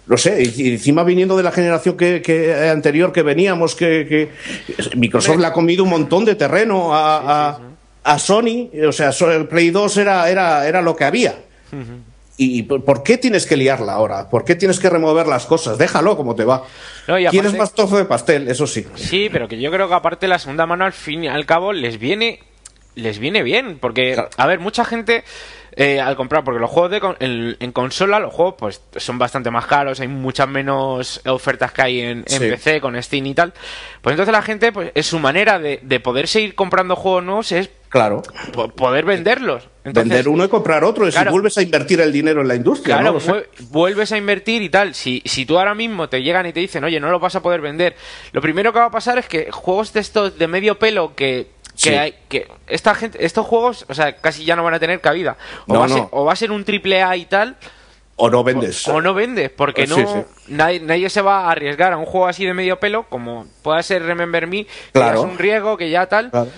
No 0.06 0.16
sé, 0.16 0.42
y 0.42 0.72
encima 0.72 1.04
viniendo 1.04 1.36
de 1.36 1.42
la 1.42 1.52
generación 1.52 1.96
que, 1.96 2.70
anterior 2.70 3.12
que 3.12 3.22
veníamos, 3.22 3.74
que, 3.74 4.30
Microsoft 4.96 5.38
le 5.38 5.46
ha 5.46 5.52
comido 5.52 5.84
un 5.84 5.90
montón 5.90 6.24
de 6.24 6.34
terreno 6.34 6.94
a, 6.94 7.58
a, 8.02 8.18
Sony. 8.18 8.68
O 8.86 8.92
sea, 8.92 9.10
el 9.10 9.46
Play 9.46 9.70
2 9.70 9.96
era, 9.98 10.28
era, 10.28 10.66
era 10.66 10.82
lo 10.82 10.96
que 10.96 11.04
había. 11.04 11.36
¿Y 12.36 12.62
por 12.62 13.02
qué 13.02 13.18
tienes 13.18 13.46
que 13.46 13.56
liarla 13.56 13.92
ahora? 13.92 14.28
¿Por 14.28 14.44
qué 14.44 14.54
tienes 14.54 14.80
que 14.80 14.90
remover 14.90 15.26
las 15.26 15.46
cosas? 15.46 15.78
Déjalo 15.78 16.16
como 16.16 16.34
te 16.34 16.44
va. 16.44 16.64
Quieres 17.30 17.56
más 17.56 17.74
trozo 17.74 17.96
de 17.98 18.04
pastel, 18.04 18.48
eso 18.48 18.66
sí. 18.66 18.86
Sí, 18.94 19.28
pero 19.30 19.48
que 19.48 19.60
yo 19.60 19.70
creo 19.70 19.88
que 19.88 19.94
aparte 19.94 20.26
la 20.28 20.38
segunda 20.38 20.66
mano 20.66 20.84
al 20.84 20.92
fin 20.92 21.24
y 21.24 21.28
al 21.28 21.46
cabo 21.46 21.72
les 21.72 21.98
viene 21.98 22.40
les 22.94 23.18
viene 23.18 23.42
bien, 23.42 23.78
porque 23.80 24.22
a 24.36 24.46
ver, 24.46 24.60
mucha 24.60 24.84
gente 24.84 25.24
eh, 25.76 26.00
al 26.00 26.16
comprar, 26.16 26.44
porque 26.44 26.60
los 26.60 26.70
juegos 26.70 26.90
de 26.90 27.56
en, 27.58 27.72
consola, 27.72 28.18
los 28.18 28.34
juegos 28.34 28.54
pues 28.58 28.82
son 28.96 29.18
bastante 29.18 29.50
más 29.50 29.66
caros, 29.66 30.00
hay 30.00 30.08
muchas 30.08 30.48
menos 30.48 31.22
ofertas 31.26 31.72
que 31.72 31.82
hay 31.82 32.00
en, 32.00 32.24
PC 32.24 32.80
con 32.80 33.00
Steam 33.02 33.26
y 33.26 33.34
tal. 33.34 33.54
Pues 34.02 34.12
entonces 34.12 34.32
la 34.32 34.42
gente, 34.42 34.72
pues 34.72 34.92
es 34.94 35.06
su 35.06 35.18
manera 35.18 35.58
de, 35.58 35.80
de 35.82 36.00
poder 36.00 36.28
seguir 36.28 36.54
comprando 36.54 36.96
juegos 36.96 37.24
nuevos 37.24 37.52
es 37.52 37.70
Claro. 37.92 38.22
poder 38.74 39.04
venderlos. 39.04 39.68
Vender 39.84 40.26
uno 40.26 40.46
y 40.46 40.48
comprar 40.48 40.82
otro. 40.82 41.06
Y 41.06 41.12
si 41.12 41.22
vuelves 41.26 41.58
a 41.58 41.62
invertir 41.62 42.00
el 42.00 42.10
dinero 42.10 42.40
en 42.40 42.48
la 42.48 42.54
industria. 42.54 42.98
Claro, 42.98 43.18
vuelves 43.68 44.10
a 44.12 44.16
invertir 44.16 44.62
y 44.62 44.70
tal. 44.70 44.94
Si, 44.94 45.22
si 45.26 45.44
tú 45.44 45.58
ahora 45.58 45.74
mismo 45.74 46.08
te 46.08 46.22
llegan 46.22 46.46
y 46.46 46.54
te 46.54 46.60
dicen, 46.60 46.82
oye, 46.84 46.98
no 47.00 47.10
lo 47.10 47.20
vas 47.20 47.36
a 47.36 47.42
poder 47.42 47.60
vender, 47.60 47.94
lo 48.32 48.40
primero 48.40 48.72
que 48.72 48.78
va 48.78 48.86
a 48.86 48.90
pasar 48.90 49.18
es 49.18 49.26
que 49.28 49.50
juegos 49.52 49.92
de 49.92 50.00
estos 50.00 50.38
de 50.38 50.48
medio 50.48 50.78
pelo 50.78 51.14
que 51.14 51.50
que 51.82 51.98
hay 51.98 52.14
que 52.28 52.48
esta 52.66 52.94
gente 52.94 53.24
estos 53.24 53.46
juegos 53.46 53.86
o 53.88 53.94
sea 53.94 54.16
casi 54.16 54.44
ya 54.44 54.56
no 54.56 54.62
van 54.62 54.74
a 54.74 54.78
tener 54.78 55.00
cabida 55.00 55.38
o, 55.66 55.78
va, 55.78 55.86
A 55.86 55.88
ser, 55.88 56.04
o 56.10 56.24
va 56.26 56.32
a 56.34 56.36
ser 56.36 56.52
un 56.52 56.64
triple 56.64 57.02
A 57.02 57.16
y 57.16 57.24
tal 57.24 57.56
o 58.16 58.28
no 58.28 58.44
vendes 58.44 58.86
o, 58.88 59.00
no 59.00 59.14
vendes 59.14 59.48
porque 59.48 59.86
no 59.86 59.96
Nadie, 60.48 60.80
nadie, 60.80 61.08
se 61.08 61.22
va 61.22 61.46
a 61.46 61.50
arriesgar 61.50 61.94
a 61.94 61.96
un 61.96 62.04
juego 62.04 62.26
así 62.26 62.44
de 62.44 62.52
medio 62.52 62.78
pelo 62.78 63.04
como 63.04 63.46
pueda 63.62 63.82
ser 63.82 64.02
Remember 64.02 64.46
Me 64.46 64.66
que 64.66 65.00
es 65.00 65.18
un 65.18 65.38
riesgo 65.38 65.78
que 65.78 65.88
ya 65.88 66.06
tal 66.06 66.30
¿Por 66.30 66.48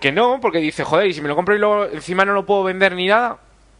qué 0.00 0.12
no? 0.12 0.40
Porque 0.40 0.58
dice, 0.58 0.84
joder, 0.84 1.06
y 1.08 1.14
si 1.14 1.20
me 1.20 1.28
lo 1.28 1.36
compro 1.36 1.54
y 1.54 1.58
luego 1.58 1.84
encima 1.86 2.24
no 2.24 2.32
lo 2.32 2.46
puedo 2.46 2.64
vender 2.64 2.94
ni 2.94 3.06
nada. 3.06 3.38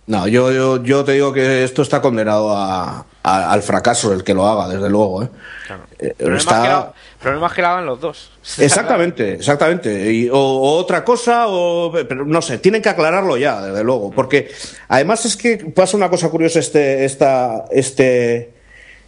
No, 0.09 0.27
yo, 0.27 0.51
yo, 0.51 0.83
yo 0.83 1.05
te 1.05 1.13
digo 1.13 1.35
que 1.35 1.65
esto 1.65 1.83
está 1.83 2.01
condenado 2.01 2.57
a, 2.57 3.05
al 3.23 3.63
fracaso 3.63 4.15
el 4.15 4.25
que 4.25 4.33
lo 4.33 4.47
haga, 4.49 4.67
desde 4.67 4.89
luego. 4.89 5.23
¿eh? 5.23 5.29
Claro. 5.67 5.83
Eh, 5.99 6.15
está... 6.35 6.95
Problema, 7.21 7.53
que 7.53 7.61
lo 7.61 7.69
hagan 7.69 7.85
los 7.85 8.01
dos. 8.01 8.31
Exactamente, 8.59 9.35
exactamente. 9.35 10.31
o, 10.33 10.79
otra 10.79 11.05
cosa, 11.05 11.49
o 11.49 11.93
pero 11.93 12.25
no 12.25 12.41
sé, 12.41 12.59
tienen 12.59 12.81
que 12.81 12.89
aclararlo 12.89 13.37
ya, 13.37 13.61
desde 13.61 13.85
luego. 13.85 14.11
Porque 14.11 14.51
además 14.89 15.27
es 15.27 15.37
que 15.37 15.59
pasa 15.75 15.97
una 15.97 16.09
cosa 16.09 16.31
curiosa 16.31 16.61
este, 16.61 17.05
esta, 17.05 17.67
este, 17.71 18.55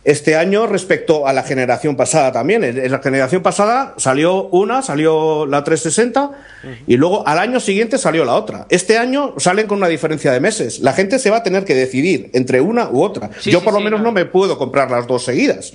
este 0.02 0.34
año 0.34 0.66
respecto 0.66 1.26
a 1.26 1.32
la 1.32 1.42
generación 1.42 1.96
pasada 1.96 2.32
también. 2.32 2.64
En 2.64 2.90
la 2.90 3.00
generación 3.00 3.42
pasada 3.42 3.94
salió 3.98 4.44
una, 4.44 4.82
salió 4.82 5.44
la 5.46 5.62
360 5.62 6.30
y 6.86 6.96
luego 6.96 7.26
al 7.26 7.38
año 7.38 7.60
siguiente 7.60 7.98
salió 7.98 8.24
la 8.24 8.34
otra. 8.34 8.66
Este 8.70 8.96
año 8.96 9.34
salen 9.36 9.66
con 9.66 9.78
una 9.78 9.88
diferencia 9.88 10.32
de 10.32 10.40
meses. 10.40 10.80
La 10.80 10.94
gente 10.94 11.18
se 11.18 11.30
va 11.30 11.38
a 11.38 11.42
tener 11.42 11.64
que 11.64 11.74
decidir 11.74 12.30
entre 12.32 12.60
una 12.60 12.88
u 12.88 13.02
otra. 13.02 13.30
Yo 13.44 13.62
por 13.62 13.74
lo 13.74 13.80
menos 13.80 14.00
no. 14.00 14.10
me 14.10 14.24
puedo 14.24 14.56
comprar 14.56 14.90
las 14.90 15.06
dos 15.06 15.24
seguidas. 15.24 15.74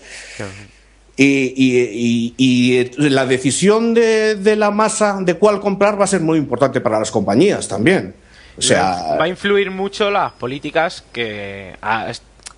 Y, 1.18 2.92
la 2.98 3.26
decisión 3.26 3.94
de, 3.94 4.56
la 4.58 4.72
masa 4.72 5.20
de 5.22 5.36
cuál 5.36 5.62
comprar 5.62 6.00
va 6.00 6.06
a 6.06 6.08
ser 6.08 6.22
muy 6.22 6.40
importante 6.40 6.82
para 6.82 7.00
las 7.00 7.12
compañías 7.12 7.68
también. 7.68 8.16
O 8.58 8.62
sea, 8.62 9.18
va 9.20 9.26
a 9.26 9.28
influir 9.28 9.70
mucho 9.70 10.10
las 10.10 10.32
políticas 10.32 11.04
que 11.12 11.76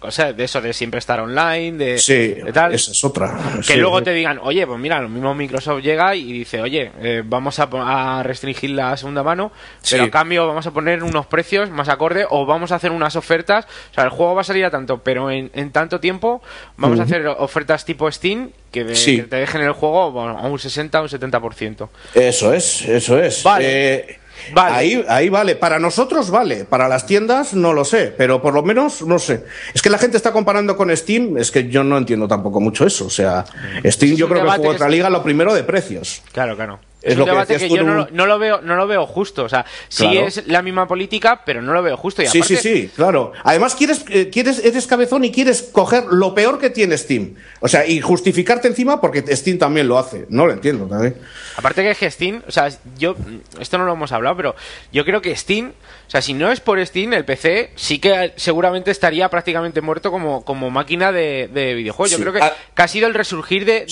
o 0.01 0.11
sea, 0.11 0.33
de 0.33 0.43
eso 0.43 0.61
de 0.61 0.73
siempre 0.73 0.99
estar 0.99 1.19
online, 1.19 1.77
de, 1.77 1.97
sí, 1.97 2.35
tal. 2.53 2.73
Esa 2.73 2.91
es 2.91 3.03
otra. 3.03 3.37
Que 3.65 3.77
luego 3.77 4.03
te 4.03 4.13
digan, 4.13 4.39
oye, 4.41 4.65
pues 4.67 4.79
mira, 4.79 5.01
lo 5.01 5.09
mismo 5.09 5.33
Microsoft 5.33 5.81
llega 5.81 6.15
y 6.15 6.31
dice, 6.31 6.61
oye, 6.61 6.91
eh, 7.01 7.23
vamos 7.25 7.59
a, 7.59 8.21
restringir 8.23 8.71
la 8.71 8.95
segunda 8.97 9.23
mano, 9.23 9.51
pero 9.89 10.03
a 10.03 10.09
cambio 10.09 10.47
vamos 10.47 10.67
a 10.67 10.71
poner 10.71 11.03
unos 11.03 11.25
precios 11.25 11.69
más 11.69 11.89
acorde 11.89 12.25
o 12.29 12.45
vamos 12.45 12.71
a 12.71 12.75
hacer 12.75 12.91
unas 12.91 13.15
ofertas. 13.15 13.65
O 13.91 13.93
sea, 13.95 14.03
el 14.03 14.09
juego 14.09 14.35
va 14.35 14.41
a 14.41 14.43
salir 14.43 14.65
a 14.65 14.71
tanto, 14.71 14.99
pero 14.99 15.31
en, 15.31 15.71
tanto 15.71 15.99
tiempo 15.99 16.41
vamos 16.77 16.99
a 16.99 17.03
hacer 17.03 17.27
ofertas 17.27 17.85
tipo 17.85 18.11
Steam 18.11 18.51
que, 18.71 18.83
te 18.83 19.35
dejen 19.35 19.61
el 19.61 19.71
juego 19.73 20.19
a 20.19 20.47
un 20.47 20.59
60 20.59 20.99
o 20.99 21.03
un 21.03 21.09
70%. 21.09 21.89
Eso 22.13 22.53
es, 22.53 22.81
eso 22.83 23.19
es. 23.19 23.43
Vale. 23.43 23.95
Eh, 23.95 24.16
Ahí, 24.55 25.03
ahí 25.07 25.29
vale. 25.29 25.55
Para 25.55 25.79
nosotros 25.79 26.29
vale. 26.29 26.65
Para 26.65 26.87
las 26.87 27.05
tiendas 27.05 27.53
no 27.53 27.73
lo 27.73 27.85
sé. 27.85 28.13
Pero 28.17 28.41
por 28.41 28.53
lo 28.53 28.63
menos 28.63 29.01
no 29.01 29.19
sé. 29.19 29.43
Es 29.73 29.81
que 29.81 29.89
la 29.89 29.97
gente 29.97 30.17
está 30.17 30.31
comparando 30.31 30.75
con 30.75 30.95
Steam. 30.95 31.37
Es 31.37 31.51
que 31.51 31.67
yo 31.69 31.83
no 31.83 31.97
entiendo 31.97 32.27
tampoco 32.27 32.59
mucho 32.59 32.85
eso. 32.85 33.05
O 33.05 33.09
sea, 33.09 33.45
Steam 33.85 34.15
yo 34.15 34.27
creo 34.27 34.43
que 34.43 34.49
juega 34.49 34.69
otra 34.71 34.89
liga 34.89 35.09
lo 35.09 35.23
primero 35.23 35.53
de 35.53 35.63
precios. 35.63 36.21
Claro, 36.31 36.55
claro. 36.55 36.79
Es, 37.07 37.17
un 37.17 37.25
debate 37.25 37.57
que, 37.57 37.69
yo 37.69 37.83
no, 37.83 38.25
lo 38.25 38.39
veo, 38.39 38.59
no 38.61 38.75
lo 38.75 38.85
veo 38.85 39.05
justo. 39.05 39.45
O 39.45 39.49
sea, 39.49 39.65
sí 39.87 40.17
es 40.17 40.45
la 40.47 40.61
misma 40.61 40.87
política, 40.87 41.41
pero 41.45 41.61
no 41.61 41.73
lo 41.73 41.81
veo 41.81 41.95
justo. 41.95 42.21
Y 42.21 42.27
sí, 42.27 42.41
sí, 42.43 42.57
sí, 42.57 42.91
claro. 42.93 43.31
Además, 43.43 43.75
quieres, 43.75 44.03
eh, 44.09 44.29
quieres, 44.29 44.63
eres 44.63 44.85
cabezón 44.87 45.23
y 45.23 45.31
quieres 45.31 45.61
coger 45.71 46.03
lo 46.05 46.35
peor 46.35 46.59
que 46.59 46.69
tiene 46.69 46.97
Steam. 46.97 47.35
O 47.61 47.69
sea, 47.69 47.87
y 47.87 48.01
justificarte 48.01 48.67
encima 48.67 48.99
porque 48.99 49.23
Steam 49.35 49.57
también 49.57 49.87
lo 49.87 49.97
hace. 49.97 50.25
No 50.29 50.45
lo 50.45 50.51
entiendo 50.51 50.85
también. 50.85 51.15
Aparte 51.55 51.95
que 51.97 52.11
Steam, 52.11 52.43
o 52.45 52.51
sea, 52.51 52.69
yo, 52.97 53.15
esto 53.59 53.77
no 53.77 53.85
lo 53.85 53.93
hemos 53.93 54.11
hablado, 54.11 54.35
pero 54.35 54.55
yo 54.91 55.05
creo 55.05 55.21
que 55.21 55.33
Steam 55.35 55.71
o 56.07 56.09
sea, 56.09 56.21
si 56.21 56.33
no 56.33 56.49
es 56.53 56.61
por 56.61 56.83
Steam, 56.85 57.11
el 57.11 57.25
PC 57.25 57.71
sí 57.75 57.99
que 57.99 58.31
seguramente 58.37 58.91
estaría 58.91 59.27
prácticamente 59.27 59.81
muerto 59.81 60.09
como, 60.09 60.45
como 60.45 60.69
máquina 60.69 61.11
de, 61.11 61.49
de 61.53 61.73
videojuegos. 61.73 62.11
Yo 62.11 62.19
creo 62.19 62.31
que, 62.31 62.39
ah. 62.41 62.53
que, 62.73 62.81
ha 62.81 62.87
sido 62.87 63.07
el 63.07 63.13
resurgir 63.13 63.65
de, 63.65 63.85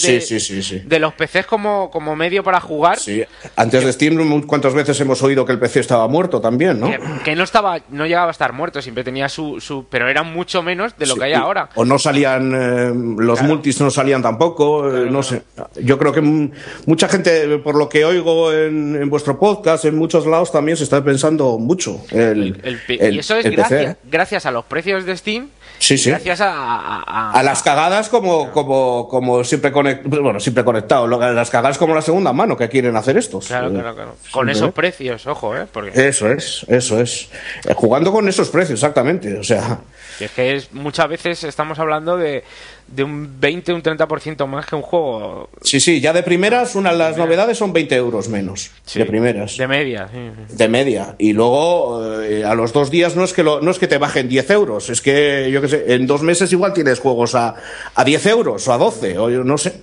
de, 0.86 1.00
los 1.00 1.14
PCs 1.14 1.46
como, 1.46 1.92
como 1.92 2.16
medio 2.16 2.42
para 2.42 2.62
jugar. 2.62 3.00
Sí, 3.00 3.22
antes 3.58 3.84
de 3.84 3.92
Steam, 3.92 4.44
¿cuántas 4.44 4.74
veces 4.74 4.98
hemos 5.02 5.22
oído 5.24 5.46
que 5.46 5.52
el 5.52 5.60
PC 5.60 5.82
estaba 5.82 6.08
muerto 6.08 6.40
también, 6.40 6.80
no? 6.80 6.90
Que, 7.26 7.36
no 7.36 7.44
estaba, 7.44 7.82
no 7.90 8.06
llegaba 8.06 8.30
a 8.30 8.32
estar 8.32 8.54
muerto, 8.54 8.82
siempre 8.82 9.04
tenía 9.04 9.28
su, 9.28 9.60
su 9.60 9.86
pero 9.90 10.08
era 10.08 10.24
mucho 10.24 10.64
menos 10.64 10.98
de 10.98 11.08
lo 11.08 11.16
que 11.18 11.26
hay 11.26 11.34
ahora. 11.34 11.70
O 11.76 11.84
no 11.84 12.00
salían, 12.00 12.54
eh, 12.56 12.94
los 13.18 13.42
multis 13.42 13.82
no 13.82 13.92
salían 13.92 14.22
tampoco, 14.22 14.90
eh, 14.90 15.10
no 15.12 15.22
sé. 15.22 15.42
Yo 15.84 16.00
creo 16.00 16.14
que 16.14 16.22
mucha 16.22 17.10
gente, 17.10 17.58
por 17.58 17.76
lo 17.76 17.90
que 17.90 18.06
oigo 18.06 18.54
en, 18.54 18.96
en 18.96 19.10
vuestro 19.10 19.38
podcast, 19.38 19.84
en 19.84 19.98
muchos 19.98 20.26
lados 20.26 20.50
también 20.54 20.78
se 20.78 20.86
está 20.86 21.04
pensando 21.04 21.58
mucho 21.58 22.05
y 22.12 23.20
eso 23.20 23.38
es 23.38 23.96
gracias, 24.04 24.46
a 24.46 24.52
los 24.52 24.66
precios 24.66 25.06
de 25.06 25.18
Steam. 25.18 25.50
Sí, 25.78 25.98
sí. 25.98 26.10
Gracias 26.10 26.40
a, 26.40 27.32
a, 27.32 27.44
las 27.44 27.62
cagadas 27.62 28.08
como, 28.08 28.50
como, 28.52 29.10
como 29.10 29.44
siempre, 29.44 29.72
bueno, 29.72 30.40
siempre 30.40 30.64
conectado. 30.64 31.06
Las 31.08 31.50
cagadas 31.50 31.78
como 31.78 31.94
la 31.94 32.02
segunda 32.02 32.32
mano 32.32 32.56
que 32.56 32.70
quieren 32.70 32.96
hacer 32.96 33.18
estos. 33.18 33.48
Claro, 33.48 33.70
claro, 33.72 33.94
claro. 33.94 34.16
Con 34.32 34.50
esos 34.50 34.74
precios, 34.74 35.28
ojo, 35.28 35.56
¿eh? 35.56 35.68
Porque... 35.72 36.08
Eso 36.08 36.32
es, 36.32 36.66
eso 36.70 37.02
es. 37.02 37.30
Eh, 37.66 37.74
jugando 37.76 38.12
con 38.12 38.28
esos 38.30 38.50
precios, 38.50 38.80
exactamente. 38.80 39.38
O 39.38 39.44
sea. 39.44 39.80
Es 40.20 40.32
que 40.32 40.56
es, 40.56 40.72
muchas 40.74 41.10
veces 41.10 41.44
estamos 41.44 41.78
hablando 41.80 42.18
de, 42.18 42.44
de 42.88 43.04
un 43.04 43.40
20, 43.40 43.74
un 43.74 43.84
30% 43.84 44.48
más 44.48 44.66
que 44.66 44.76
un 44.76 44.82
juego. 44.82 45.50
Sí, 45.62 45.80
sí, 45.80 46.00
ya 46.00 46.14
de 46.14 46.24
primeras, 46.24 46.76
una 46.76 46.92
de 46.92 46.98
las 46.98 47.18
novedades 47.18 47.58
son 47.58 47.74
20 47.74 47.96
euros 47.96 48.30
menos. 48.30 48.72
de 48.94 49.06
primeras. 49.06 49.58
De 49.58 49.68
media, 49.68 50.10
De 50.50 50.68
media. 50.68 51.16
Y 51.18 51.34
luego, 51.34 52.22
eh, 52.22 52.46
a 52.46 52.56
los 52.56 52.72
dos 52.74 52.92
días 52.92 53.16
no 53.16 53.24
es 53.24 53.34
que 53.34 53.44
lo, 53.44 53.62
no 53.62 53.72
es 53.72 53.80
que 53.80 53.88
te 53.88 53.98
bajen 53.98 54.30
10 54.30 54.50
euros, 54.52 54.90
es 54.90 55.02
que, 55.02 55.50
yo 55.52 55.62
qué 55.62 55.68
sé, 55.68 55.94
en 55.94 56.08
dos 56.08 56.22
meses 56.22 56.52
igual 56.52 56.74
tienes 56.74 57.00
juegos 57.00 57.36
a, 57.36 57.56
a 57.96 58.04
10 58.04 58.26
euros 58.28 58.68
o 58.68 58.74
a 58.74 58.78
12, 58.78 59.18
o 59.18 59.30
yo 59.30 59.44
no 59.44 59.58
sé. 59.58 59.80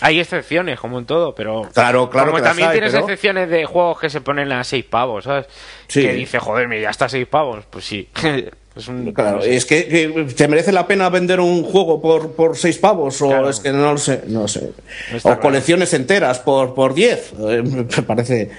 Hay 0.00 0.18
excepciones, 0.18 0.80
como 0.80 0.98
en 0.98 1.04
todo, 1.04 1.34
pero. 1.34 1.68
Claro, 1.72 2.10
claro. 2.10 2.32
Como 2.32 2.42
también 2.42 2.72
tienes 2.72 2.94
excepciones 2.94 3.48
de 3.48 3.64
juegos 3.66 4.00
que 4.00 4.10
se 4.10 4.20
ponen 4.20 4.50
a 4.50 4.64
6 4.64 4.84
pavos, 4.86 5.24
¿sabes? 5.24 5.46
Que 5.86 6.12
dice, 6.14 6.38
joder, 6.38 6.66
mira, 6.66 6.82
ya 6.82 6.90
está 6.90 7.04
a 7.04 7.08
6 7.08 7.26
pavos. 7.28 7.64
Pues 7.70 7.84
sí. 7.84 8.08
Es 8.74 8.90
claro, 9.14 9.42
es 9.42 9.66
que, 9.66 10.26
te 10.34 10.48
merece 10.48 10.72
la 10.72 10.86
pena 10.86 11.10
vender 11.10 11.40
un 11.40 11.62
juego 11.62 12.00
por, 12.00 12.32
por 12.32 12.56
seis 12.56 12.78
pavos 12.78 13.20
o 13.20 13.50
es 13.50 13.60
que 13.60 13.70
no 13.70 13.92
lo 13.92 13.98
sé, 13.98 14.22
no 14.28 14.48
sé. 14.48 14.72
o 15.22 15.40
colecciones 15.40 15.92
enteras 15.92 16.38
por, 16.38 16.74
por 16.74 16.94
diez, 16.94 17.32
eh, 17.38 17.62
me 17.62 17.84
parece. 18.02 18.50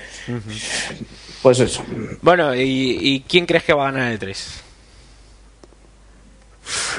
Pues 1.41 1.59
eso. 1.59 1.83
Bueno, 2.21 2.53
¿y, 2.55 3.25
quién 3.27 3.45
crees 3.45 3.63
que 3.63 3.73
va 3.73 3.87
a 3.87 3.91
ganar 3.91 4.11
el 4.11 4.19
3? 4.19 4.61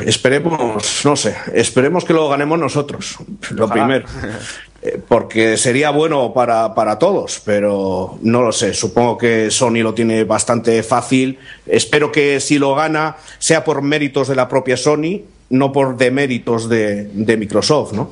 Esperemos, 0.04 1.04
no 1.04 1.16
sé, 1.16 1.36
esperemos 1.54 2.04
que 2.04 2.12
lo 2.12 2.28
ganemos 2.28 2.58
nosotros, 2.58 3.16
lo 3.50 3.68
primero. 3.68 4.06
Eh, 4.84 5.00
porque 5.08 5.56
sería 5.56 5.88
bueno 5.88 6.34
para, 6.34 6.74
para, 6.74 6.98
todos, 6.98 7.40
pero 7.42 8.18
no 8.20 8.42
lo 8.42 8.52
sé. 8.52 8.74
Supongo 8.74 9.16
que 9.16 9.50
Sony 9.50 9.82
lo 9.82 9.94
tiene 9.94 10.24
bastante 10.24 10.82
fácil. 10.82 11.38
Espero 11.64 12.12
que 12.12 12.38
si 12.38 12.58
lo 12.58 12.74
gana 12.74 13.16
sea 13.38 13.64
por 13.64 13.80
méritos 13.80 14.28
de 14.28 14.36
la 14.36 14.46
propia 14.46 14.76
Sony, 14.76 15.22
no 15.48 15.72
por 15.72 15.96
deméritos 15.96 16.68
de, 16.68 17.04
de 17.04 17.36
Microsoft, 17.38 17.92
¿no? 17.94 18.10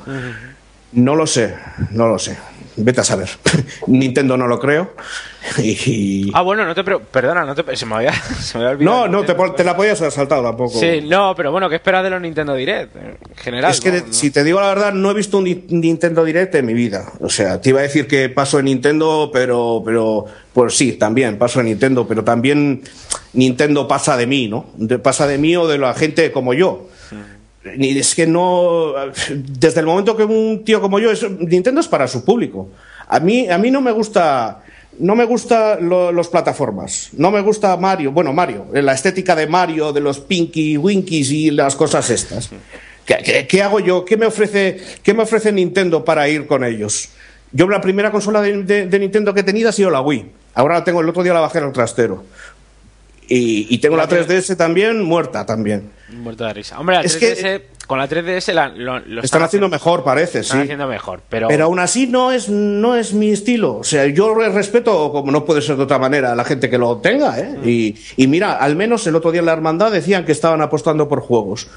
No 0.93 1.15
lo 1.15 1.27
sé, 1.27 1.55
no 1.91 2.09
lo 2.09 2.19
sé. 2.19 2.39
Vete 2.77 3.01
a 3.03 3.05
saber. 3.05 3.29
Nintendo 3.87 4.37
no 4.37 4.47
lo 4.47 4.59
creo. 4.59 4.93
Y... 5.59 6.31
Ah, 6.35 6.43
bueno, 6.43 6.65
no 6.65 6.73
te 6.75 6.85
perdona, 6.85 7.45
no 7.45 7.55
te 7.55 7.77
se 7.77 7.85
me 7.85 7.97
había, 7.97 8.13
se 8.41 8.59
me 8.59 8.65
había 8.65 8.77
olvidado. 8.77 9.09
No, 9.09 9.23
no, 9.23 9.25
te, 9.25 9.35
te, 9.57 9.65
la 9.65 9.77
podías 9.77 10.01
haber 10.01 10.13
saltado 10.13 10.43
tampoco. 10.43 10.79
Sí, 10.79 11.01
no, 11.03 11.35
pero 11.35 11.51
bueno, 11.51 11.69
¿qué 11.69 11.77
esperas 11.77 12.05
de 12.05 12.11
los 12.11 12.21
Nintendo 12.21 12.55
Direct 12.55 12.95
en 12.95 13.19
general? 13.37 13.71
Es 13.73 13.81
que 13.81 14.05
si 14.11 14.31
te 14.31 14.45
digo 14.45 14.61
la 14.61 14.69
verdad, 14.69 14.93
no 14.93 15.11
he 15.11 15.15
visto 15.15 15.39
un 15.39 15.45
Nintendo 15.45 16.25
Direct 16.25 16.55
en 16.55 16.67
mi 16.67 16.75
vida. 16.75 17.13
O 17.21 17.29
sea, 17.29 17.61
te 17.61 17.71
iba 17.71 17.81
a 17.81 17.83
decir 17.83 18.07
que 18.07 18.29
paso 18.29 18.61
en 18.61 18.67
Nintendo, 18.67 19.31
pero, 19.33 19.83
pero, 19.85 20.27
pues 20.53 20.77
sí, 20.77 20.93
también 20.93 21.39
paso 21.39 21.61
en 21.61 21.67
Nintendo, 21.67 22.07
pero 22.07 22.23
también 22.23 22.83
Nintendo 23.33 23.89
pasa 23.89 24.17
de 24.17 24.27
mí, 24.27 24.49
¿no? 24.49 24.67
pasa 25.03 25.27
de 25.27 25.39
mí 25.39 25.57
o 25.57 25.67
de 25.67 25.79
la 25.79 25.93
gente 25.95 26.31
como 26.31 26.55
yo. 26.55 26.89
Ni 27.77 27.96
es 27.98 28.14
que 28.14 28.27
no. 28.27 28.94
Desde 29.31 29.81
el 29.81 29.87
momento 29.87 30.16
que 30.16 30.25
un 30.25 30.64
tío 30.64 30.81
como 30.81 30.98
yo. 30.98 31.11
Nintendo 31.40 31.81
es 31.81 31.88
para 31.88 32.09
su 32.09 32.25
público. 32.25 32.68
A 33.09 33.20
mí, 33.20 33.48
a 33.48 33.59
mí 33.59 33.70
no 33.70 33.81
me 33.81 33.92
gusta. 33.92 34.62
No 34.98 35.14
me 35.14 35.25
gusta 35.25 35.79
los 35.81 36.29
plataformas. 36.29 37.11
No 37.12 37.31
me 37.31 37.40
gusta 37.40 37.77
Mario. 37.77 38.12
Bueno, 38.12 38.33
Mario. 38.33 38.66
La 38.72 38.92
estética 38.92 39.35
de 39.35 39.46
Mario, 39.46 39.92
de 39.92 40.01
los 40.01 40.20
Pinky 40.20 40.77
Winkies 40.77 41.31
y 41.31 41.51
las 41.51 41.77
cosas 41.77 42.11
estas. 42.11 42.51
¿Qué, 43.05 43.62
hago 43.62 43.81
yo? 43.81 44.05
¿Qué 44.05 44.16
me, 44.16 44.27
ofrece, 44.27 44.79
¿Qué 45.03 45.14
me 45.14 45.22
ofrece 45.22 45.51
Nintendo 45.53 46.05
para 46.05 46.29
ir 46.29 46.46
con 46.46 46.64
ellos? 46.64 47.09
Yo 47.53 47.68
la 47.68 47.81
primera 47.81 48.11
consola 48.11 48.40
de, 48.40 48.98
Nintendo 48.98 49.35
que 49.35 49.40
he 49.40 49.44
tenido 49.44 49.68
ha 49.68 49.72
sido 49.72 49.90
la 49.90 50.01
Wii. 50.01 50.31
Ahora 50.55 50.75
la 50.75 50.85
tengo, 50.85 51.01
el 51.01 51.09
otro 51.09 51.22
día 51.22 51.35
la 51.35 51.40
bajé 51.40 51.59
en 51.59 51.64
el 51.64 51.72
trastero. 51.72 52.25
Y, 53.29 53.79
tengo 53.79 53.97
la 53.97 54.09
3DS 54.09 54.57
también 54.57 55.03
muerta 55.03 55.47
también. 55.47 55.91
Muerta 56.11 56.49
de 56.49 56.55
risa. 56.55 56.79
Hombre, 56.79 56.97
la 56.97 57.03
3DS, 57.03 57.63
con 57.87 57.99
la 57.99 58.09
3DS 58.09 58.75
lo, 58.77 59.23
están, 59.23 59.43
haciendo 59.43 59.69
mejor, 59.69 60.05
parece, 60.05 60.41
están 60.41 60.63
haciendo 60.63 60.87
mejor, 60.87 61.23
pero... 61.29 61.49
Pero 61.49 61.65
aún 61.65 61.79
así 61.79 62.07
no 62.07 62.31
es, 62.31 62.49
no 62.49 62.95
es 62.95 63.15
mi 63.15 63.31
estilo. 63.31 63.79
O 63.79 63.85
sea, 63.85 64.07
yo 64.07 64.35
respeto, 64.35 65.11
como 65.13 65.33
no 65.33 65.45
puede 65.45 65.63
ser 65.63 65.77
de 65.77 65.85
otra 65.85 65.99
manera, 65.99 66.33
a 66.33 66.35
la 66.35 66.45
gente 66.45 66.69
que 66.69 66.77
lo 66.77 66.99
tenga, 66.99 67.39
¿eh? 67.39 67.57
Mm. 67.59 67.69
Y, 67.69 67.97
y, 68.17 68.27
mira, 68.27 68.59
al 68.59 68.77
menos 68.77 69.07
el 69.07 69.17
otro 69.17 69.31
día 69.33 69.41
en 69.41 69.47
la 69.47 69.53
hermandad 69.53 69.91
decían 69.91 70.25
que 70.25 70.33
estaban 70.33 70.61
apostando 70.61 71.09
por 71.09 71.21
juegos. 71.21 71.69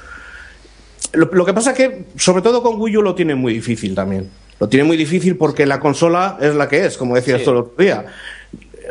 Lo, 1.12 1.44
que 1.44 1.54
pasa 1.54 1.70
es 1.70 1.76
que, 1.76 2.04
sobre 2.16 2.42
todo 2.42 2.62
con 2.62 2.80
Wii 2.80 2.98
U, 2.98 3.02
lo 3.02 3.14
tiene 3.14 3.34
muy 3.34 3.54
difícil 3.54 3.94
también. 3.94 4.28
Lo 4.60 4.68
tiene 4.68 4.84
muy 4.84 4.96
difícil 4.96 5.36
porque 5.36 5.66
la 5.66 5.80
consola 5.80 6.38
es 6.40 6.54
la 6.54 6.68
que 6.68 6.86
es, 6.86 6.96
como 6.96 7.14
decías 7.14 7.42
todo 7.42 7.54
el 7.54 7.60
otro 7.62 7.84
día. 7.84 8.06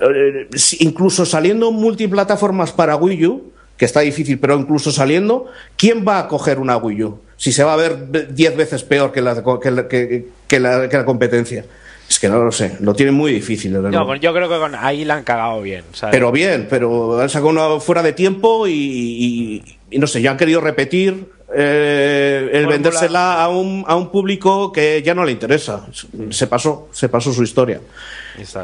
Eh, 0.02 0.48
incluso 0.80 1.26
saliendo 1.26 1.72
multiplataformas 1.72 2.72
para 2.72 2.96
Wii 2.96 3.26
U, 3.26 3.52
que 3.78 3.86
está 3.86 4.02
difícil, 4.02 4.40
pero 4.40 4.58
incluso 4.58 4.92
saliendo, 4.92 5.48
¿quién 5.78 6.06
va 6.08 6.20
a 6.20 6.28
coger 6.28 6.60
una 6.60 6.78
Wii 6.78 7.04
U? 7.04 7.20
Si 7.38 7.52
se 7.52 7.64
va 7.64 7.74
a 7.74 7.78
ver 7.78 8.34
diez 8.34 8.56
veces 8.56 8.84
peor 8.84 9.12
que 9.12 9.22
la, 9.22 9.44
que, 9.88 10.60
la, 10.60 11.06
competencia. 11.06 11.66
Es 12.08 12.20
que 12.20 12.30
no 12.30 12.44
lo 12.44 12.52
sé, 12.52 12.78
lo 12.82 12.94
tiene 12.94 13.12
muy 13.12 13.34
difícil. 13.34 13.74
yo 13.74 14.34
creo 14.34 14.48
que 14.50 14.78
ahí 14.78 15.06
la 15.06 15.16
han 15.16 15.24
cagado 15.24 15.62
bien. 15.62 15.84
Pero 16.12 16.32
bien, 16.32 16.68
pero 16.70 17.20
han 17.20 17.30
sacado 17.30 17.50
una 17.50 17.80
fuera 17.80 18.04
de 18.04 18.14
tiempo 18.14 18.68
y, 18.68 19.64
no 19.92 20.08
sé, 20.08 20.22
ya 20.22 20.32
han 20.32 20.38
querido 20.38 20.62
repetir 20.62 21.35
eh, 21.54 22.50
el 22.54 22.68
vendérsela 22.68 23.44
a 23.44 23.50
un, 23.50 23.84
a 23.88 23.96
un 23.96 24.10
público 24.10 24.72
que 24.72 25.02
ya 25.04 25.14
no 25.14 25.24
le 25.24 25.32
interesa. 25.32 25.86
Se 26.32 26.48
pasó, 26.48 26.90
se 26.92 27.10
pasó 27.10 27.34
su 27.34 27.44
historia. 27.44 27.82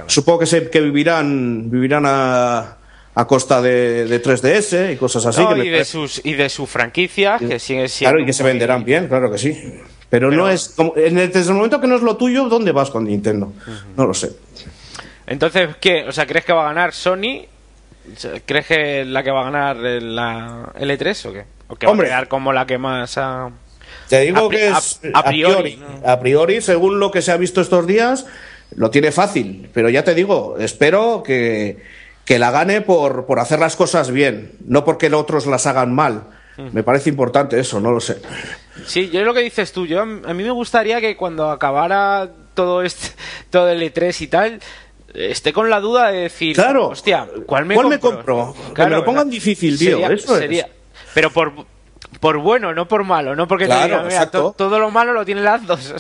Supongo 0.08 0.40
que, 0.40 0.46
se, 0.46 0.70
que 0.70 0.82
vivirán, 0.82 1.70
vivirán 1.70 2.06
a, 2.06 2.78
a 3.16 3.28
costa 3.28 3.62
de, 3.62 4.06
de, 4.06 4.22
3DS 4.22 4.94
y 4.94 4.98
cosas 4.98 5.26
así. 5.26 5.42
y, 5.64 5.70
de 5.70 5.86
sus, 5.86 6.22
y 6.26 6.34
de 6.34 6.50
su 6.50 6.66
franquicia, 6.66 7.38
que 7.38 7.60
sigue 7.60 7.88
siendo. 7.88 8.14
Claro, 8.14 8.24
y 8.24 8.26
que 8.26 8.34
se 8.34 8.44
venderán 8.44 8.84
bien, 8.84 9.08
claro 9.08 9.32
que 9.32 9.38
sí. 9.38 9.80
Pero, 10.10 10.30
no 10.30 10.50
es. 10.50 10.70
Como, 10.70 10.94
en 10.98 11.18
el, 11.18 11.32
desde 11.32 11.52
el 11.52 11.56
momento 11.56 11.80
que 11.80 11.88
no 11.88 11.96
es 11.96 12.02
lo 12.02 12.18
tuyo, 12.18 12.50
¿dónde 12.50 12.72
vas 12.72 12.90
con 12.90 13.06
Nintendo? 13.06 13.54
No 13.96 14.06
lo 14.06 14.14
sé. 14.14 14.32
Entonces, 15.26 15.70
¿qué? 15.80 16.04
O 16.06 16.12
sea, 16.12 16.26
¿crees 16.26 16.44
que 16.44 16.52
va 16.52 16.64
a 16.64 16.74
ganar 16.74 16.94
Sony? 16.94 17.46
¿Crees 18.46 18.66
que 18.66 19.06
la 19.06 19.24
que 19.24 19.32
va 19.32 19.42
a 19.42 19.52
ganar 19.52 19.78
la 19.78 20.74
L3 20.78 21.30
o 21.30 21.34
qué? 21.34 21.46
¿O 21.72 21.76
que 21.76 21.88
Hombre, 21.88 22.10
va 22.10 22.16
a 22.16 22.18
quedar 22.18 22.28
como 22.28 22.52
la 22.52 22.66
que 22.66 22.78
más 22.78 23.18
ha... 23.18 23.50
Te 24.10 24.20
digo 24.20 24.50
que 24.50 24.68
es. 24.68 25.00
A, 25.14 25.24
priori. 25.24 25.82
A 26.06 26.20
priori, 26.20 26.60
según 26.60 27.00
lo 27.00 27.12
que 27.12 27.22
se 27.22 27.32
ha 27.32 27.38
visto 27.38 27.62
estos 27.62 27.88
días, 27.88 28.26
lo 28.76 28.90
tiene 28.92 29.14
fácil, 29.14 29.70
pero 29.74 29.90
ya 29.90 30.04
te 30.04 30.14
digo, 30.14 30.58
espero 30.60 31.24
que, 31.24 31.82
que 32.26 32.38
la 32.38 32.52
gane 32.52 32.82
por, 32.82 33.26
por, 33.26 33.40
hacer 33.40 33.60
las 33.60 33.78
cosas 33.78 34.12
bien, 34.12 34.52
no 34.66 34.84
porque 34.84 35.10
los 35.10 35.22
otros 35.22 35.46
las 35.46 35.66
hagan 35.66 35.96
mal. 35.96 36.24
Mm. 36.58 36.74
Me 36.74 36.84
parece 36.84 37.10
importante 37.10 37.58
eso, 37.58 37.80
no 37.80 37.92
lo 37.92 38.02
sé. 38.02 38.22
Sí, 38.86 39.10
yo 39.10 39.24
lo 39.24 39.34
que 39.34 39.42
dices 39.42 39.72
tú, 39.72 39.86
yo 39.86 40.02
a 40.02 40.06
mí 40.06 40.44
me 40.44 40.52
gustaría 40.52 41.00
que 41.00 41.16
cuando 41.16 41.50
acabara 41.50 42.30
todo 42.54 42.84
este, 42.84 43.16
todo 43.50 43.70
el 43.70 43.82
E3 43.82 44.22
y 44.22 44.28
tal, 44.28 44.60
esté 45.14 45.54
con 45.54 45.70
la 45.70 45.80
duda 45.80 46.12
de 46.12 46.20
decir, 46.24 46.56
claro, 46.56 46.90
hostia, 46.90 47.30
¿cuál 47.46 47.66
me 47.66 47.76
¿cuál 47.76 47.98
compro? 47.98 48.54
Me 48.68 48.74
que 48.74 48.84
me 48.84 48.90
lo 48.90 49.06
pongan 49.06 49.30
difícil, 49.30 49.78
tío. 49.78 50.06
eso 50.10 50.38
sería, 50.38 50.68
Pero 51.14 51.32
por, 51.32 51.52
por 52.20 52.38
bueno, 52.40 52.74
no 52.74 52.88
por 52.88 53.04
malo, 53.04 53.36
no 53.36 53.48
porque 53.48 53.68
todo 53.68 54.80
lo 54.80 54.92
malo 54.92 55.14
lo 55.14 55.26
tienen 55.26 55.44
las 55.44 55.66
dos. 55.66 55.94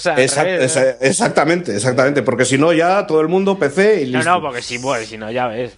exactamente, 0.99 1.75
exactamente, 1.75 2.21
porque 2.21 2.45
si 2.45 2.57
no 2.57 2.73
ya 2.73 3.07
todo 3.07 3.21
el 3.21 3.27
mundo 3.27 3.57
PC 3.57 4.01
y 4.01 4.05
listo. 4.07 4.29
No, 4.29 4.35
no, 4.35 4.41
porque 4.41 4.61
si, 4.61 4.77
bueno, 4.77 5.05
si 5.05 5.17
no 5.17 5.31
ya 5.31 5.47
ves. 5.47 5.77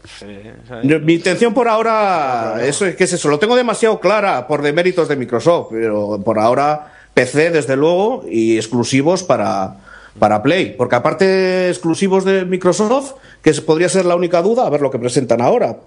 Mi 0.84 1.14
intención 1.14 1.54
por 1.54 1.68
ahora, 1.68 2.58
eso 2.64 2.86
es 2.86 2.96
que 2.96 3.04
es 3.04 3.14
eso, 3.14 3.30
lo 3.30 3.40
tengo 3.40 3.56
demasiado 3.56 4.00
clara 4.00 4.48
por 4.48 4.62
deméritos 4.62 5.08
de 5.08 5.16
Microsoft, 5.16 5.70
pero 5.72 6.22
por 6.24 6.40
ahora 6.40 6.94
PC 7.14 7.52
desde 7.52 7.76
luego 7.76 8.26
y 8.30 8.58
exclusivos 8.58 9.24
para 9.24 9.78
para 10.20 10.44
Play, 10.44 10.76
porque 10.78 10.96
aparte 10.96 11.70
exclusivos 11.70 12.24
de 12.24 12.46
Microsoft, 12.46 13.14
que 13.42 13.52
podría 13.62 13.90
ser 13.90 14.06
la 14.06 14.16
única 14.16 14.42
duda, 14.42 14.68
a 14.68 14.70
ver 14.70 14.82
lo 14.82 14.92
que 14.92 15.00
presentan 15.00 15.42
ahora, 15.42 15.78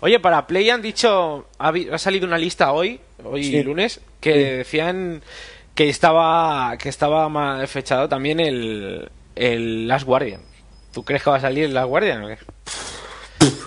Oye, 0.00 0.20
para 0.20 0.46
Play 0.46 0.70
han 0.70 0.82
dicho, 0.82 1.46
ha, 1.58 1.98
salido 1.98 2.26
una 2.26 2.38
lista 2.38 2.72
hoy, 2.72 3.00
hoy 3.24 3.62
lunes, 3.62 4.00
que 4.20 4.56
decían 4.56 5.22
que 5.74 5.88
estaba 5.88 6.76
que 6.78 6.88
estaba 6.88 7.66
fechado 7.66 8.08
también 8.08 8.40
el, 8.40 9.10
el 9.34 9.88
Last 9.88 10.06
Guardian. 10.06 10.40
¿Tú 10.92 11.04
crees 11.04 11.22
que 11.22 11.30
va 11.30 11.36
a 11.36 11.40
salir 11.40 11.64
el 11.64 11.74
Last 11.74 11.88
Guardian 11.88 12.24
o 12.24 12.28
qué? 12.28 12.38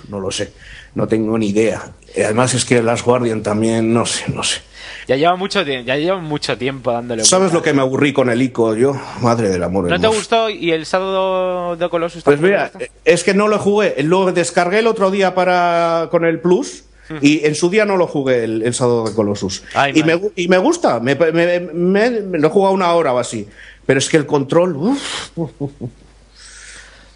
No 0.09 0.19
lo 0.19 0.31
sé, 0.31 0.53
no 0.95 1.07
tengo 1.07 1.37
ni 1.37 1.49
idea. 1.49 1.93
Además 2.15 2.53
es 2.55 2.65
que 2.65 2.77
el 2.77 2.85
Last 2.85 3.05
Guardian 3.05 3.43
también, 3.43 3.93
no 3.93 4.05
sé, 4.05 4.31
no 4.31 4.43
sé. 4.43 4.61
Ya 5.09 5.15
lleva 5.15 5.35
mucho 5.35 5.65
tiempo, 5.65 5.87
ya 5.87 5.95
lleva 5.95 6.19
mucho 6.19 6.55
tiempo 6.55 6.91
dándole. 6.91 7.25
¿Sabes 7.25 7.51
lo 7.51 7.63
que 7.63 7.73
me 7.73 7.81
aburrí 7.81 8.13
con 8.13 8.29
el 8.29 8.39
ICO 8.43 8.75
yo? 8.75 8.93
Madre 9.21 9.49
del 9.49 9.63
amor. 9.63 9.89
¿No 9.89 9.99
te 9.99 10.05
gustó 10.05 10.51
y 10.51 10.71
el 10.71 10.85
sábado 10.85 11.75
de 11.75 11.89
Colossus? 11.89 12.21
Pues 12.21 12.39
mira, 12.39 12.71
es 13.05 13.23
que 13.23 13.33
no 13.33 13.47
lo 13.47 13.57
jugué. 13.57 13.95
Lo 14.03 14.31
descargué 14.31 14.77
el 14.77 14.85
otro 14.85 15.09
día 15.09 15.33
para 15.33 16.09
con 16.11 16.25
el 16.25 16.39
Plus. 16.39 16.83
Y 17.21 17.43
en 17.43 17.55
su 17.55 17.71
día 17.71 17.85
no 17.85 17.97
lo 17.97 18.05
jugué 18.05 18.43
el, 18.43 18.61
el 18.61 18.75
sábado 18.75 19.05
de 19.05 19.15
Colossus. 19.15 19.63
y, 19.95 20.03
me, 20.03 20.21
y, 20.35 20.47
me, 20.47 20.59
gusta, 20.59 20.99
me, 20.99 21.15
me, 21.15 22.09
lo 22.11 22.47
he 22.47 22.51
jugado 22.51 22.75
una 22.75 22.93
hora 22.93 23.11
o 23.11 23.17
así. 23.17 23.47
Pero 23.87 23.97
es 23.97 24.09
que 24.09 24.17
el 24.17 24.27
control. 24.27 24.75
Uf, 24.75 25.31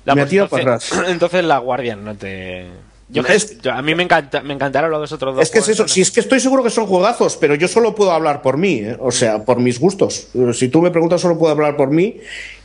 la, 0.03 0.15
me 0.15 0.25
pues, 0.25 0.49
para 0.49 0.61
atrás. 0.63 0.91
Entonces 1.07 1.45
la 1.45 1.59
Guardian 1.59 2.03
no 2.03 2.15
te 2.15 2.65
a 3.71 3.81
mí 3.81 3.95
me, 3.95 4.03
encanta, 4.03 4.41
me 4.41 4.53
encantaron 4.53 4.89
los 4.89 5.11
otros 5.11 5.35
dos. 5.35 5.43
Es 5.43 5.51
que 5.51 5.59
es 5.59 5.67
eso, 5.67 5.87
si 5.87 6.01
es 6.01 6.11
que 6.11 6.19
estoy 6.19 6.39
seguro 6.39 6.63
que 6.63 6.69
son 6.69 6.87
juegazos, 6.87 7.37
pero 7.37 7.55
yo 7.55 7.67
solo 7.67 7.93
puedo 7.93 8.11
hablar 8.11 8.41
por 8.41 8.57
mí, 8.57 8.75
¿eh? 8.75 8.97
o 8.99 9.11
sea, 9.11 9.45
por 9.45 9.59
mis 9.59 9.79
gustos. 9.79 10.27
Si 10.53 10.69
tú 10.69 10.81
me 10.81 10.91
preguntas, 10.91 11.21
solo 11.21 11.37
puedo 11.37 11.51
hablar 11.51 11.75
por 11.77 11.89
mí. 11.89 12.19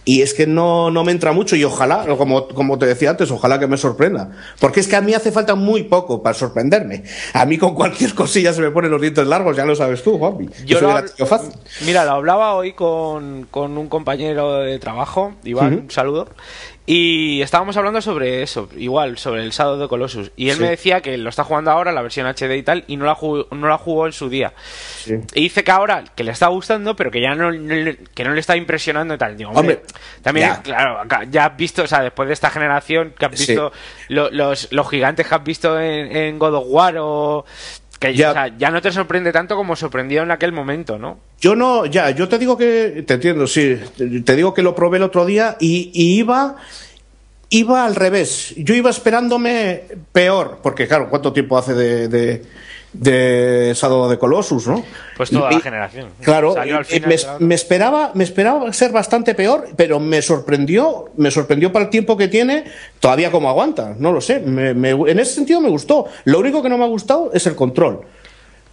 Y 0.04 0.22
es 0.22 0.32
que 0.32 0.46
no, 0.46 0.90
no 0.90 1.04
me 1.04 1.12
entra 1.12 1.32
mucho 1.32 1.54
y 1.54 1.64
ojalá, 1.64 2.06
como, 2.16 2.48
como 2.48 2.78
te 2.78 2.86
decía 2.86 3.10
antes, 3.10 3.30
ojalá 3.30 3.58
que 3.58 3.66
me 3.66 3.76
sorprenda. 3.76 4.30
Porque 4.58 4.80
es 4.80 4.88
que 4.88 4.96
a 4.96 5.02
mí 5.02 5.12
hace 5.12 5.30
falta 5.30 5.54
muy 5.54 5.82
poco 5.82 6.22
para 6.22 6.32
sorprenderme. 6.32 7.02
A 7.34 7.44
mí 7.44 7.58
con 7.58 7.74
cualquier 7.74 8.14
cosilla 8.14 8.54
se 8.54 8.62
me 8.62 8.70
ponen 8.70 8.90
los 8.90 9.02
dientes 9.02 9.26
largos, 9.26 9.54
ya 9.54 9.66
lo 9.66 9.76
sabes 9.76 10.02
tú, 10.02 10.16
Juanpi. 10.16 10.48
Yo, 10.64 10.80
Mira, 11.84 12.06
lo 12.06 12.12
hablaba 12.12 12.54
hoy 12.54 12.72
con, 12.72 13.48
con 13.50 13.76
un 13.76 13.88
compañero 13.88 14.60
de 14.60 14.78
trabajo, 14.78 15.34
Iván, 15.44 15.74
un 15.74 15.90
saludo, 15.90 16.28
y 16.90 17.42
estábamos 17.42 17.76
hablando 17.76 18.00
sobre 18.00 18.42
eso, 18.42 18.66
igual, 18.74 19.18
sobre 19.18 19.42
el 19.42 19.50
Shadow 19.50 19.78
de 19.78 19.88
Colossus. 19.88 20.32
Y 20.36 20.48
él 20.48 20.58
me 20.58 20.70
decía 20.70 21.02
que 21.02 21.18
lo 21.18 21.28
está 21.28 21.44
jugando 21.44 21.70
ahora, 21.70 21.92
la 21.92 22.00
versión 22.00 22.26
HD 22.26 22.56
y 22.56 22.62
tal, 22.62 22.84
y 22.86 22.96
no 22.96 23.04
la 23.04 23.14
jugó, 23.14 23.46
no 23.50 23.68
la 23.68 23.76
jugó 23.76 24.06
en 24.06 24.14
su 24.14 24.30
día. 24.30 24.54
Y 25.34 25.42
dice 25.42 25.62
que 25.62 25.70
ahora, 25.70 26.02
que 26.16 26.24
le 26.24 26.30
está 26.30 26.46
gustando, 26.46 26.96
pero 26.96 27.10
que 27.10 27.20
ya 27.20 27.34
no, 27.34 27.50
que 27.50 28.24
no 28.24 28.32
le 28.32 28.40
está 28.40 28.56
impresionando 28.56 29.12
y 29.12 29.18
tal. 29.18 29.36
Digo, 29.36 29.50
hombre, 29.50 29.82
también, 30.22 30.50
claro, 30.62 31.02
ya 31.30 31.44
has 31.44 31.56
visto, 31.58 31.82
o 31.82 31.86
sea, 31.86 32.00
después 32.00 32.26
de 32.26 32.32
esta 32.32 32.48
generación, 32.48 33.12
que 33.18 33.26
has 33.26 33.32
visto 33.32 33.70
los, 34.08 34.72
los 34.72 34.88
gigantes 34.88 35.28
que 35.28 35.34
has 35.34 35.44
visto 35.44 35.78
en, 35.78 36.16
en 36.16 36.38
God 36.38 36.54
of 36.54 36.64
War 36.68 36.94
o 36.96 37.44
que 37.98 38.14
ya, 38.14 38.56
ya 38.56 38.70
no 38.70 38.80
te 38.80 38.92
sorprende 38.92 39.32
tanto 39.32 39.56
como 39.56 39.74
sorprendió 39.74 40.22
en 40.22 40.30
aquel 40.30 40.52
momento, 40.52 40.98
¿no? 40.98 41.18
Yo 41.40 41.56
no, 41.56 41.84
ya, 41.86 42.10
yo 42.10 42.28
te 42.28 42.38
digo 42.38 42.56
que, 42.56 43.04
te 43.06 43.14
entiendo, 43.14 43.46
sí, 43.46 43.76
te 44.24 44.36
digo 44.36 44.54
que 44.54 44.62
lo 44.62 44.74
probé 44.74 44.98
el 44.98 45.02
otro 45.02 45.26
día 45.26 45.56
y, 45.58 45.90
iba, 45.94 46.56
iba 47.50 47.84
al 47.84 47.96
revés. 47.96 48.54
Yo 48.56 48.74
iba 48.74 48.90
esperándome 48.90 49.82
peor, 50.12 50.60
porque 50.62 50.86
claro, 50.86 51.08
¿cuánto 51.10 51.32
tiempo 51.32 51.58
hace 51.58 51.74
de, 51.74 52.08
de 52.08 52.44
Shadow 52.94 54.08
de 54.08 54.18
Colossus, 54.18 54.66
¿no? 54.66 54.82
Pues 55.16 55.30
toda 55.30 55.50
la 55.50 55.60
generación. 55.60 56.08
Claro, 56.22 56.54
me, 57.40 57.54
esperaba, 57.54 58.12
me 58.14 58.24
esperaba 58.24 58.72
ser 58.72 58.92
bastante 58.92 59.34
peor, 59.34 59.68
pero 59.76 60.00
me 60.00 60.22
sorprendió, 60.22 61.10
me 61.16 61.30
sorprendió 61.30 61.72
para 61.72 61.86
el 61.86 61.90
tiempo 61.90 62.16
que 62.16 62.28
tiene, 62.28 62.64
todavía 63.00 63.30
como 63.30 63.48
aguanta, 63.48 63.94
no 63.98 64.12
lo 64.12 64.20
sé. 64.20 64.36
en 64.36 65.18
ese 65.20 65.34
sentido 65.34 65.60
me 65.60 65.68
gustó. 65.68 66.06
Lo 66.24 66.38
único 66.38 66.62
que 66.62 66.68
no 66.68 66.78
me 66.78 66.84
ha 66.84 66.88
gustado 66.88 67.30
es 67.34 67.46
el 67.46 67.54
control. 67.54 68.00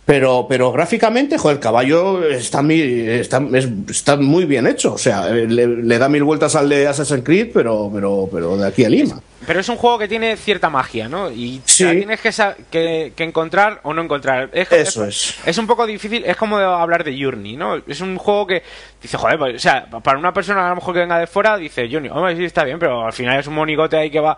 Pero, 0.06 0.46
pero 0.48 0.72
gráficamente, 0.72 1.38
joder, 1.40 1.58
el 1.58 1.64
caballo 1.64 2.24
está, 2.24 2.62
está, 2.62 3.42
está 3.90 4.18
muy 4.18 4.46
bien 4.46 4.68
hecho. 4.68 4.94
O 4.94 4.98
sea, 5.00 5.30
le, 5.30 5.98
da 5.98 6.08
mil 6.10 6.24
vueltas 6.24 6.56
al 6.56 6.70
de 6.70 6.88
Assassin's 6.88 7.24
Creed, 7.24 7.50
pero, 7.52 7.90
pero, 7.92 8.30
pero 8.32 8.56
de 8.56 8.68
aquí 8.68 8.86
a 8.86 8.90
Lima. 8.90 9.20
Pero 9.48 9.60
es 9.60 9.70
un 9.70 9.78
juego 9.78 10.00
que 10.00 10.08
tiene 10.08 10.38
cierta 10.38 10.70
magia, 10.70 11.08
¿no? 11.08 11.32
Y 11.32 11.62
tienes 11.66 12.20
que, 12.20 13.14
que, 13.16 13.24
encontrar 13.24 13.80
o 13.84 13.94
no 13.94 14.02
encontrar. 14.02 14.50
Eso 14.54 15.06
es, 15.06 15.38
es, 15.46 15.58
un 15.58 15.68
poco 15.68 15.86
difícil, 15.86 16.24
es 16.26 16.36
como 16.36 16.58
hablar 16.58 17.04
de 17.04 17.20
Journey, 17.20 17.56
¿no? 17.56 17.76
Es 17.88 18.02
un 18.02 18.18
juego 18.18 18.48
que 18.48 18.64
dice, 19.02 19.18
joder, 19.18 19.38
pues, 19.38 19.56
o 19.56 19.60
sea, 19.60 19.86
para 19.86 20.18
una 20.18 20.34
persona 20.34 20.66
a 20.66 20.70
lo 20.70 20.76
mejor 20.76 20.94
que 20.94 21.02
venga 21.02 21.20
de 21.20 21.28
fuera, 21.28 21.58
dice, 21.58 21.88
Journey, 21.92 22.10
hombre, 22.12 22.36
sí 22.36 22.46
está 22.46 22.64
bien, 22.64 22.80
pero 22.80 23.06
al 23.06 23.14
final 23.14 23.40
es 23.40 23.48
un 23.48 23.54
monigote 23.54 23.98
ahí 23.98 24.10
que 24.10 24.20
va 24.20 24.38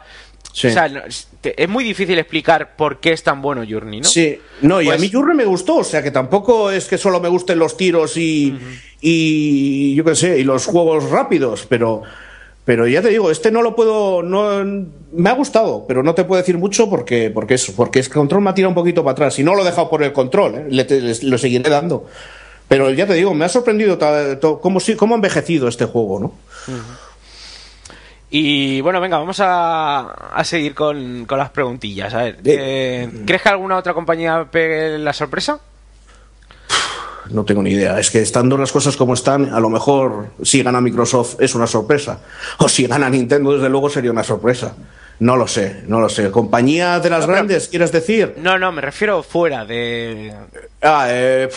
o 0.65 0.71
sea, 0.71 1.05
es 1.43 1.69
muy 1.69 1.83
difícil 1.83 2.17
explicar 2.17 2.75
por 2.75 2.99
qué 2.99 3.13
es 3.13 3.21
tan 3.21 3.41
bueno 3.41 3.63
Journey, 3.69 4.01
¿no? 4.01 4.07
Sí, 4.07 4.39
no, 4.61 4.81
y 4.81 4.87
a 4.87 4.91
pues 4.91 5.01
mí 5.01 5.09
Journey 5.11 5.37
me 5.37 5.45
gustó, 5.45 5.77
o 5.77 5.83
sea, 5.83 6.01
que 6.01 6.09
tampoco 6.11 6.71
es 6.71 6.85
que 6.85 6.97
solo 6.97 7.19
me 7.19 7.29
gusten 7.29 7.59
los 7.59 7.77
tiros 7.77 8.17
y, 8.17 8.57
y 8.99 9.93
yo 9.95 10.03
qué 10.03 10.15
sé, 10.15 10.39
y 10.39 10.43
los 10.43 10.65
juegos 10.65 11.09
rápidos, 11.09 11.65
pero 11.69 12.01
pero 12.65 12.85
ya 12.85 13.01
te 13.01 13.07
digo, 13.07 13.31
este 13.31 13.49
no 13.49 13.61
lo 13.61 13.75
puedo, 13.75 14.23
no 14.23 14.61
me 15.13 15.29
ha 15.29 15.33
gustado, 15.33 15.85
pero 15.87 16.03
no 16.03 16.13
te 16.15 16.25
puedo 16.25 16.41
decir 16.41 16.57
mucho 16.57 16.89
porque 16.89 17.29
porque 17.29 17.53
eso, 17.53 17.73
porque 17.75 17.99
es 17.99 18.09
que 18.09 18.15
control 18.15 18.41
me 18.41 18.49
ha 18.49 18.53
tirado 18.53 18.71
un 18.71 18.75
poquito 18.75 19.03
para 19.03 19.13
atrás 19.13 19.39
y 19.39 19.43
no 19.43 19.55
lo 19.55 19.61
he 19.61 19.65
dejado 19.65 19.89
por 19.89 20.03
el 20.03 20.11
control, 20.11 20.55
¿eh? 20.55 20.65
le, 20.69 21.15
lo 21.21 21.37
seguiré 21.37 21.69
dando. 21.69 22.07
Pero 22.67 22.91
ya 22.91 23.07
te 23.07 23.13
digo, 23.13 23.33
me 23.33 23.45
ha 23.45 23.49
sorprendido 23.49 23.97
cómo, 24.61 24.79
cómo 24.97 25.15
ha 25.15 25.15
envejecido 25.15 25.69
este 25.69 25.85
juego, 25.85 26.19
¿no? 26.19 26.33
Y 28.29 28.81
bueno, 28.81 28.99
venga, 28.99 29.17
vamos 29.17 29.37
a, 29.39 30.41
seguir 30.43 30.75
con, 30.75 31.25
las 31.29 31.49
preguntillas. 31.49 32.13
A 32.13 32.23
ver, 32.23 32.39
eh, 32.43 33.09
¿crees 33.25 33.41
que 33.41 33.49
alguna 33.49 33.77
otra 33.77 33.93
compañía 33.93 34.47
pegue 34.51 34.97
la 34.97 35.13
sorpresa? 35.13 35.59
No 37.29 37.45
tengo 37.45 37.61
ni 37.61 37.71
idea. 37.71 37.99
Es 37.99 38.11
que 38.11 38.21
estando 38.21 38.57
las 38.57 38.71
cosas 38.71 38.97
como 38.97 39.13
están, 39.13 39.53
a 39.53 39.59
lo 39.59 39.69
mejor 39.69 40.27
si 40.43 40.63
gana 40.63 40.81
Microsoft 40.81 41.35
es 41.39 41.55
una 41.55 41.67
sorpresa. 41.67 42.19
O 42.59 42.69
si 42.69 42.87
gana 42.87 43.09
Nintendo, 43.09 43.53
desde 43.53 43.69
luego 43.69 43.89
sería 43.89 44.11
una 44.11 44.23
sorpresa. 44.23 44.75
No 45.19 45.35
lo 45.35 45.47
sé, 45.47 45.83
no 45.87 45.99
lo 45.99 46.09
sé. 46.09 46.29
¿Compañía 46.29 46.99
de 46.99 47.09
las 47.09 47.25
grandes, 47.25 47.69
quieres 47.69 47.91
decir? 47.91 48.35
No, 48.37 48.59
no, 48.59 48.71
me 48.71 48.81
refiero 48.81 49.23
fuera 49.23 49.65
de. 49.65 50.33
Ah, 50.81 51.07
eh, 51.09 51.49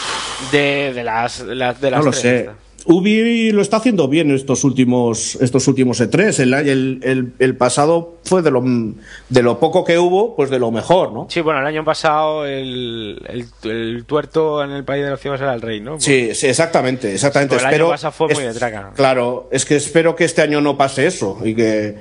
de, 0.51 1.03
las, 1.05 1.47
de 1.47 1.55
las. 1.55 1.81
No 1.81 2.03
lo 2.03 2.13
sé. 2.13 2.49
Ubi 2.87 3.53
lo 3.53 3.63
está 3.63 3.79
haciendo 3.79 4.09
bien 4.09 4.31
estos 4.31 4.65
últimos, 4.65 5.37
estos 5.37 5.67
últimos 5.69 6.01
E3. 6.01 6.41
El, 6.41 7.33
el, 7.39 7.57
pasado 7.57 8.19
fue 8.25 8.43
de 8.43 8.51
lo, 8.51 8.63
de 8.63 9.43
lo 9.43 9.59
poco 9.59 9.85
que 9.85 9.99
hubo, 9.99 10.35
pues 10.37 10.51
de 10.51 10.59
lo 10.59 10.71
mejor, 10.71 11.13
¿no? 11.13 11.27
Sí, 11.29 11.41
bueno, 11.41 11.61
el 11.61 11.67
año 11.67 11.85
pasado 11.85 12.47
el, 12.47 13.47
el, 13.65 14.05
tuerto 14.05 14.63
en 14.65 14.71
el 14.71 14.85
país 14.85 15.05
de 15.05 15.11
los 15.11 15.21
ciegos 15.21 15.41
era 15.41 15.55
el 15.55 15.61
rey, 15.61 15.81
¿no? 15.81 16.01
Sí, 16.01 16.35
sí, 16.35 16.47
exactamente, 16.47 17.13
exactamente. 17.13 17.57
el 17.57 17.67
año 17.67 17.91
pasado 17.91 18.13
fue 18.13 18.29
muy 18.33 18.45
de 18.45 18.55
traca. 18.55 18.93
Claro, 18.95 19.49
es 19.53 19.65
que 19.65 19.77
espero 19.77 20.17
que 20.17 20.25
este 20.25 20.43
año 20.43 20.61
no 20.61 20.77
pase 20.77 21.07
eso 21.07 21.39
y 21.45 21.55
que 21.55 21.99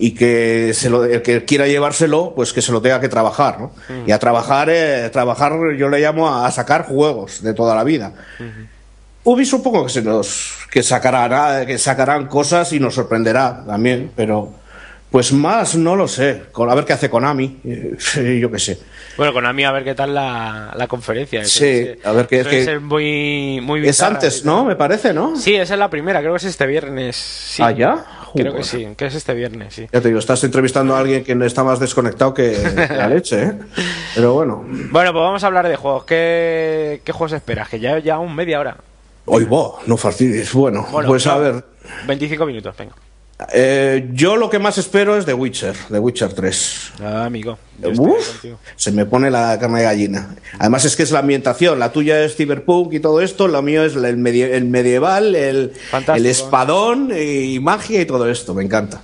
y 0.00 0.12
que 0.12 0.72
se 0.72 0.88
lo, 0.88 1.04
el 1.04 1.20
que 1.20 1.44
quiera 1.44 1.66
llevárselo, 1.66 2.32
pues 2.34 2.54
que 2.54 2.62
se 2.62 2.72
lo 2.72 2.80
tenga 2.80 3.00
que 3.00 3.10
trabajar, 3.10 3.60
¿no? 3.60 3.72
Y 4.06 4.12
a 4.12 4.18
trabajar, 4.18 4.70
eh, 4.70 5.10
trabajar 5.12 5.52
yo 5.76 5.90
le 5.90 6.00
llamo 6.00 6.34
a, 6.34 6.50
sacar 6.50 6.86
juegos 6.86 7.42
de 7.42 7.52
toda 7.52 7.74
la 7.74 7.84
vida. 7.84 8.14
Ubi 9.24 9.44
supongo 9.44 9.84
que 9.84 9.90
se 9.90 10.02
nos 10.02 10.56
que 10.70 10.82
sacará 10.82 11.66
que 11.66 11.78
sacarán 11.78 12.26
cosas 12.26 12.72
y 12.72 12.80
nos 12.80 12.94
sorprenderá 12.94 13.64
también, 13.66 14.10
pero 14.16 14.54
pues 15.10 15.32
más 15.32 15.74
no 15.74 15.96
lo 15.96 16.06
sé. 16.06 16.42
a 16.56 16.74
ver 16.74 16.84
qué 16.84 16.92
hace 16.92 17.10
Konami, 17.10 17.60
yo 18.40 18.50
qué 18.50 18.58
sé. 18.58 18.78
Bueno, 19.16 19.32
Konami 19.32 19.64
a 19.64 19.72
ver 19.72 19.84
qué 19.84 19.94
tal 19.94 20.14
la, 20.14 20.72
la 20.74 20.86
conferencia. 20.86 21.44
Sí, 21.44 21.88
a 22.04 22.12
ver 22.12 22.28
qué 22.28 22.40
es 22.40 22.46
que 22.46 22.62
es 22.62 22.80
muy 22.80 23.60
muy 23.62 23.86
Es 23.86 24.00
antes, 24.02 24.44
¿no? 24.44 24.64
Me 24.64 24.76
parece, 24.76 25.12
¿no? 25.12 25.36
Sí, 25.36 25.54
esa 25.54 25.74
es 25.74 25.80
la 25.80 25.90
primera, 25.90 26.20
creo 26.20 26.32
que 26.32 26.38
es 26.38 26.44
este 26.44 26.66
viernes. 26.66 27.16
Sí. 27.16 27.62
¿Ah, 27.62 27.72
ya? 27.72 28.06
Creo 28.32 28.54
que 28.54 28.62
sí, 28.62 28.86
que 28.96 29.06
es 29.06 29.14
este 29.16 29.34
viernes, 29.34 29.74
sí. 29.74 29.88
Ya 29.92 30.00
te 30.00 30.08
digo, 30.08 30.20
estás 30.20 30.42
entrevistando 30.44 30.94
a 30.94 31.00
alguien 31.00 31.24
que 31.24 31.32
está 31.44 31.64
más 31.64 31.80
desconectado 31.80 32.32
que 32.32 32.56
la 32.88 33.08
leche, 33.08 33.42
¿eh? 33.42 33.52
Pero 34.14 34.34
bueno. 34.34 34.64
Bueno, 34.64 35.12
pues 35.12 35.22
vamos 35.22 35.42
a 35.42 35.48
hablar 35.48 35.68
de 35.68 35.74
juegos. 35.74 36.04
¿Qué, 36.04 37.02
qué 37.04 37.12
juegos 37.12 37.32
esperas? 37.32 37.68
Que 37.68 37.80
ya 37.80 37.98
ya 37.98 38.20
un 38.20 38.34
media 38.34 38.60
hora. 38.60 38.76
Hoy 39.26 39.44
vos, 39.44 39.86
no 39.86 39.96
fastidies. 39.96 40.52
Bueno, 40.52 40.86
pues 41.06 41.26
a 41.26 41.38
ver. 41.38 41.64
25 42.06 42.46
minutos, 42.46 42.74
venga. 42.76 42.94
Eh, 43.52 44.10
yo 44.12 44.36
lo 44.36 44.50
que 44.50 44.58
más 44.58 44.76
espero 44.78 45.16
es 45.16 45.24
The 45.24 45.34
Witcher, 45.34 45.74
The 45.90 45.98
Witcher 45.98 46.32
3. 46.32 46.92
Ah, 47.02 47.24
amigo. 47.24 47.58
se 48.76 48.92
me 48.92 49.06
pone 49.06 49.30
la 49.30 49.58
carne 49.58 49.78
de 49.78 49.84
gallina. 49.84 50.36
Además 50.58 50.84
es 50.84 50.96
que 50.96 51.02
es 51.02 51.10
la 51.10 51.20
ambientación, 51.20 51.78
la 51.78 51.90
tuya 51.92 52.22
es 52.22 52.36
cyberpunk 52.36 52.92
y 52.92 53.00
todo 53.00 53.20
esto, 53.20 53.48
lo 53.48 53.62
mío 53.62 53.82
es 53.84 53.96
el, 53.96 54.16
medieval, 54.18 55.34
el, 55.34 55.72
el 56.14 56.26
espadón 56.26 57.10
y 57.16 57.58
magia 57.60 58.02
y 58.02 58.04
todo 58.04 58.28
esto, 58.28 58.54
me 58.54 58.62
encanta. 58.62 59.00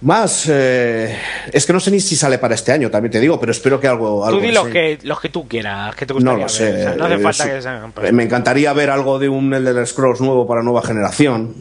Más, 0.00 0.48
eh, 0.48 1.16
es 1.52 1.66
que 1.66 1.72
no 1.72 1.80
sé 1.80 1.90
ni 1.90 1.98
si 1.98 2.14
sale 2.14 2.38
para 2.38 2.54
este 2.54 2.70
año, 2.70 2.88
también 2.88 3.10
te 3.10 3.18
digo, 3.18 3.40
pero 3.40 3.50
espero 3.50 3.80
que 3.80 3.88
algo. 3.88 4.24
algo 4.24 4.38
tú 4.38 4.44
di 4.46 4.52
los 4.52 4.68
que, 4.68 4.98
los 5.02 5.20
que 5.20 5.28
tú 5.28 5.48
quieras, 5.48 5.96
que 5.96 6.06
te 6.06 6.12
gustaría 6.12 6.36
No 6.36 6.42
lo 6.44 6.48
sé. 6.48 6.94
no 6.96 7.04
hace 7.04 7.18
falta 7.18 7.44
que 7.48 7.62
sean. 7.62 7.92
Me 8.12 8.22
encantaría 8.22 8.72
ver 8.72 8.90
algo 8.90 9.18
de 9.18 9.28
un 9.28 9.52
Elder 9.52 9.84
Scrolls 9.86 10.20
nuevo 10.20 10.46
para 10.46 10.62
nueva 10.62 10.82
generación. 10.82 11.52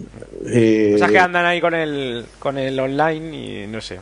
Eh, 0.45 0.93
o 0.95 0.97
sea, 0.99 1.07
que 1.07 1.17
andan 1.17 1.45
ahí 1.45 1.59
con 1.59 1.73
el, 1.73 2.25
con 2.37 2.59
el 2.59 2.79
online 2.79 3.35
y 3.35 3.67
no 3.67 3.81
sé. 3.81 3.99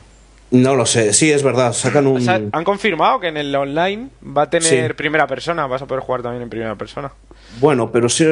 No 0.56 0.76
lo 0.76 0.86
sé, 0.86 1.12
sí, 1.14 1.32
es 1.32 1.44
verdad. 1.44 1.74
Sacan 1.74 2.08
un. 2.08 2.28
han 2.30 2.64
confirmado 2.64 3.20
que 3.20 3.28
en 3.28 3.38
el 3.38 3.54
online 3.56 4.10
va 4.26 4.44
a 4.44 4.50
tener 4.50 4.96
primera 4.96 5.28
persona, 5.28 5.68
vas 5.68 5.82
a 5.82 5.86
poder 5.86 6.04
jugar 6.04 6.22
también 6.22 6.44
en 6.44 6.50
primera 6.50 6.76
persona. 6.76 7.12
Bueno, 7.60 7.92
pero 7.92 8.10
sí, 8.10 8.26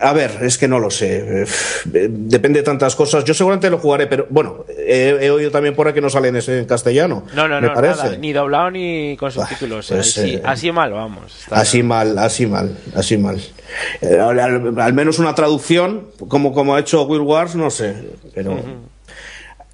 a 0.00 0.12
ver, 0.12 0.38
es 0.42 0.58
que 0.58 0.68
no 0.68 0.78
lo 0.78 0.90
sé. 0.90 1.46
Depende 1.84 2.60
de 2.60 2.64
tantas 2.64 2.94
cosas. 2.94 3.24
Yo 3.24 3.34
seguramente 3.34 3.70
lo 3.70 3.78
jugaré, 3.78 4.06
pero 4.06 4.26
bueno, 4.30 4.64
he, 4.68 5.30
oído 5.30 5.50
también 5.50 5.74
por 5.74 5.86
ahí 5.86 5.94
que 5.94 6.00
no 6.00 6.10
sale 6.10 6.28
en, 6.28 6.36
ese, 6.36 6.58
en 6.58 6.64
castellano. 6.64 7.24
No, 7.34 7.48
no, 7.48 7.60
no, 7.60 7.74
Nada, 7.74 8.16
ni 8.16 8.32
doblado 8.32 8.70
ni 8.70 9.16
con 9.16 9.30
subtítulos. 9.30 9.88
Pues, 9.88 10.18
eh, 10.18 10.42
así, 10.44 10.72
mal, 10.72 10.92
vamos. 10.92 11.46
Así 11.50 11.82
mal, 11.82 12.18
así 12.18 12.46
mal, 12.46 12.76
así 12.94 13.16
mal. 13.18 13.40
Eh, 14.00 14.18
al, 14.18 14.92
menos 14.92 15.18
una 15.18 15.34
traducción, 15.34 16.08
como, 16.28 16.52
como 16.52 16.74
ha 16.74 16.80
hecho 16.80 17.02
Will 17.04 17.22
Wars, 17.22 17.54
no 17.54 17.70
sé, 17.70 17.94
pero. 18.34 18.58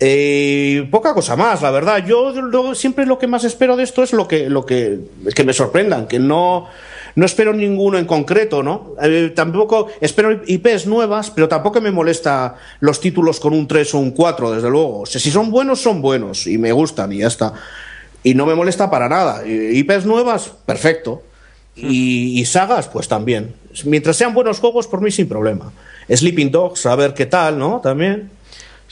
Eh, 0.00 0.88
poca 0.90 1.14
cosa 1.14 1.36
más, 1.36 1.62
la 1.62 1.70
verdad. 1.70 2.04
Yo, 2.04 2.74
siempre 2.74 3.06
lo 3.06 3.18
que 3.18 3.26
más 3.26 3.44
espero 3.44 3.76
de 3.76 3.84
esto 3.84 4.02
es 4.02 4.12
lo 4.12 4.28
que, 4.28 4.50
lo 4.50 4.66
que, 4.66 5.00
que 5.34 5.44
me 5.44 5.52
sorprendan, 5.52 6.06
que 6.06 6.18
no 6.18 6.68
no 7.16 7.26
espero 7.26 7.52
ninguno 7.52 7.98
en 7.98 8.06
concreto, 8.06 8.62
¿no? 8.62 8.94
Eh, 9.00 9.32
tampoco 9.34 9.88
espero 10.00 10.40
IPs 10.46 10.86
nuevas, 10.86 11.30
pero 11.30 11.48
tampoco 11.48 11.80
me 11.80 11.92
molesta 11.92 12.56
los 12.80 13.00
títulos 13.00 13.38
con 13.38 13.52
un 13.52 13.68
3 13.68 13.94
o 13.94 13.98
un 13.98 14.10
4, 14.10 14.52
desde 14.52 14.70
luego. 14.70 15.00
O 15.00 15.06
sea, 15.06 15.20
si 15.20 15.30
son 15.30 15.50
buenos, 15.50 15.80
son 15.80 16.02
buenos 16.02 16.46
y 16.46 16.58
me 16.58 16.72
gustan 16.72 17.12
y 17.12 17.18
ya 17.18 17.28
está. 17.28 17.52
Y 18.22 18.34
no 18.34 18.46
me 18.46 18.54
molesta 18.54 18.90
para 18.90 19.08
nada. 19.08 19.46
IPs 19.46 20.06
nuevas, 20.06 20.52
perfecto. 20.66 21.22
Y, 21.76 22.44
sagas, 22.46 22.88
pues 22.88 23.08
también. 23.08 23.54
Mientras 23.84 24.16
sean 24.16 24.32
buenos 24.32 24.60
juegos, 24.60 24.86
por 24.86 25.00
mí 25.00 25.10
sin 25.10 25.28
problema. 25.28 25.72
Sleeping 26.08 26.50
Dogs, 26.50 26.86
a 26.86 26.94
ver 26.96 27.14
qué 27.14 27.26
tal, 27.26 27.58
¿no? 27.58 27.80
También. 27.80 28.30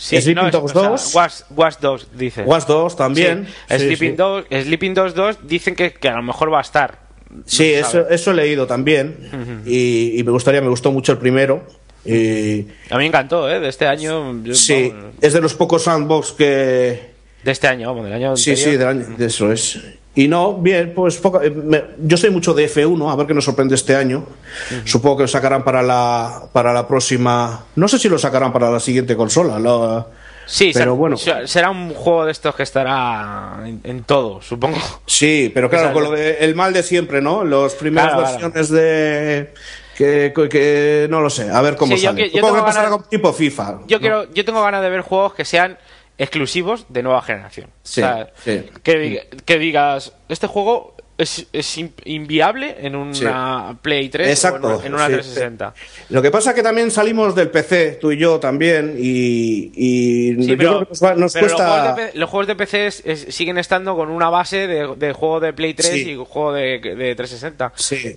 Sí, 0.03 0.21
Sleeping 0.21 0.51
Dogs 0.51 0.73
2. 0.73 1.15
Watch, 1.51 1.77
2, 1.81 2.09
dice. 2.17 2.43
Watch 2.43 2.67
2 2.67 2.97
también. 2.97 3.47
Sleeping, 3.69 4.17
Dogs, 4.17 4.49
Sleeping 4.51 4.95
Dogs 4.95 5.15
2 5.15 5.47
dicen 5.47 5.77
que, 5.77 5.93
que, 5.93 6.09
a 6.09 6.17
lo 6.17 6.25
mejor 6.25 6.53
va 6.53 6.59
a 6.59 6.62
estar. 6.62 6.99
Sí, 7.47 7.73
eso, 7.73 8.09
eso, 8.09 8.33
he 8.33 8.35
leído 8.35 8.67
también. 8.67 9.62
y, 9.65 10.21
me 10.25 10.33
gustaría, 10.33 10.61
me 10.61 10.69
gustó 10.69 10.91
mucho 10.91 11.12
el 11.12 11.19
primero. 11.19 11.62
Y... 12.05 12.62
A 12.91 12.97
mí 12.97 12.99
me 12.99 13.07
encantó, 13.07 13.49
¿eh? 13.49 13.61
De 13.61 13.69
este 13.69 13.87
año. 13.87 14.43
sí, 14.53 14.93
es 15.21 15.33
de 15.35 15.41
los 15.41 15.55
pocos 15.55 15.85
sandbox 15.85 16.33
que. 16.33 17.12
De 17.45 17.53
este 17.53 17.69
año, 17.69 17.87
vamos, 17.87 18.05
del 18.05 18.15
año. 18.15 18.37
Sí, 18.37 18.57
sí, 18.57 18.73
del 18.73 18.88
año, 18.88 19.07
de 19.17 19.27
eso 19.27 19.53
es. 19.53 19.79
Y 20.14 20.29
no, 20.29 20.55
bien, 20.55 20.92
pues 20.94 21.20
eh, 21.42 21.85
yo 21.98 22.16
soy 22.18 22.31
mucho 22.31 22.53
de 22.53 22.68
F1, 22.68 23.11
a 23.11 23.16
ver 23.16 23.27
qué 23.27 23.35
nos 23.35 23.44
sorprende 23.44 23.75
este 23.75 23.96
año. 23.96 24.27
Supongo 24.85 25.18
que 25.18 25.22
lo 25.22 25.29
sacarán 25.29 25.64
para 25.64 25.83
la, 25.83 26.42
para 26.53 26.75
la 26.75 26.87
próxima. 26.87 27.64
No 27.77 27.88
sé 27.88 27.98
si 27.98 28.09
lo 28.11 28.18
sacarán 28.18 28.53
para 28.53 28.70
la 28.70 28.79
siguiente 28.79 29.16
consola. 29.16 29.59
La, 29.59 30.07
Sí, 30.46 30.72
pero 30.75 30.96
bueno. 30.96 31.16
Será 31.16 31.70
un 31.70 31.94
juego 31.94 32.27
de 32.27 32.33
estos 32.33 32.55
que 32.55 32.62
estará 32.62 33.61
en, 33.64 34.05
todo, 34.05 34.42
supongo. 34.42 34.77
Sí, 35.07 35.51
pero 35.55 35.70
claro, 35.70 35.92
con 35.92 36.03
lo 36.05 36.11
de, 36.11 36.38
el 36.40 36.55
mal 36.55 36.72
de 36.72 36.83
siempre, 36.83 37.22
¿no? 37.22 37.44
Los 37.44 37.75
primeras 37.75 38.16
versiones 38.16 38.68
de. 38.68 39.55
Que, 39.96 41.07
no 41.09 41.20
lo 41.20 41.31
sé, 41.31 41.48
a 41.48 41.62
ver 41.62 41.77
cómo 41.77 41.96
sale. 41.96 42.31
Yo, 42.31 42.55
que 42.55 42.61
pasará 42.61 42.90
con 42.90 43.05
tipo 43.09 43.33
FIFA. 43.33 43.81
Yo, 43.87 44.01
quiero, 44.01 44.33
yo 44.33 44.44
tengo 44.44 44.62
ganas 44.62 44.83
de 44.83 44.90
ver 44.90 45.03
juegos 45.03 45.35
que 45.35 45.44
sean 45.44 45.79
exclusivos 46.22 46.87
de 46.88 47.02
nueva 47.02 47.22
generación. 47.22 47.70
Sí, 47.82 48.02
Que, 48.82 49.28
que, 49.44 49.58
digas, 49.58 50.12
este 50.28 50.46
juego 50.46 50.96
es, 51.22 51.46
es 51.52 51.78
inviable 52.04 52.76
en 52.80 52.96
una 52.96 53.78
Play 53.80 54.08
3 54.08 54.28
Exacto, 54.28 54.76
o 54.76 54.82
en 54.82 54.94
una, 54.94 55.06
360. 55.06 55.74
Lo 56.11 56.22
que 56.22 56.30
pasa 56.30 56.50
es 56.50 56.56
que 56.56 56.62
también 56.62 56.90
salimos 56.90 57.35
del 57.35 57.50
PC, 57.50 57.98
tú 58.00 58.12
y 58.12 58.18
yo 58.18 58.38
también, 58.38 58.96
y, 58.98 60.35
pero, 60.56 60.87
nos, 61.16 61.32
cuesta... 61.32 62.11
Los 62.14 62.28
juegos 62.28 62.46
de, 62.46 62.56
PC 62.56 62.90
siguen 63.30 63.58
estando 63.58 63.96
con 63.96 64.11
una 64.11 64.28
base 64.28 64.66
de, 64.66 65.12
juego 65.12 65.40
de 65.40 65.52
Play 65.52 65.74
3 65.74 65.96
y 65.96 66.16
juego 66.16 66.52
de, 66.52 67.14
360. 67.16 67.72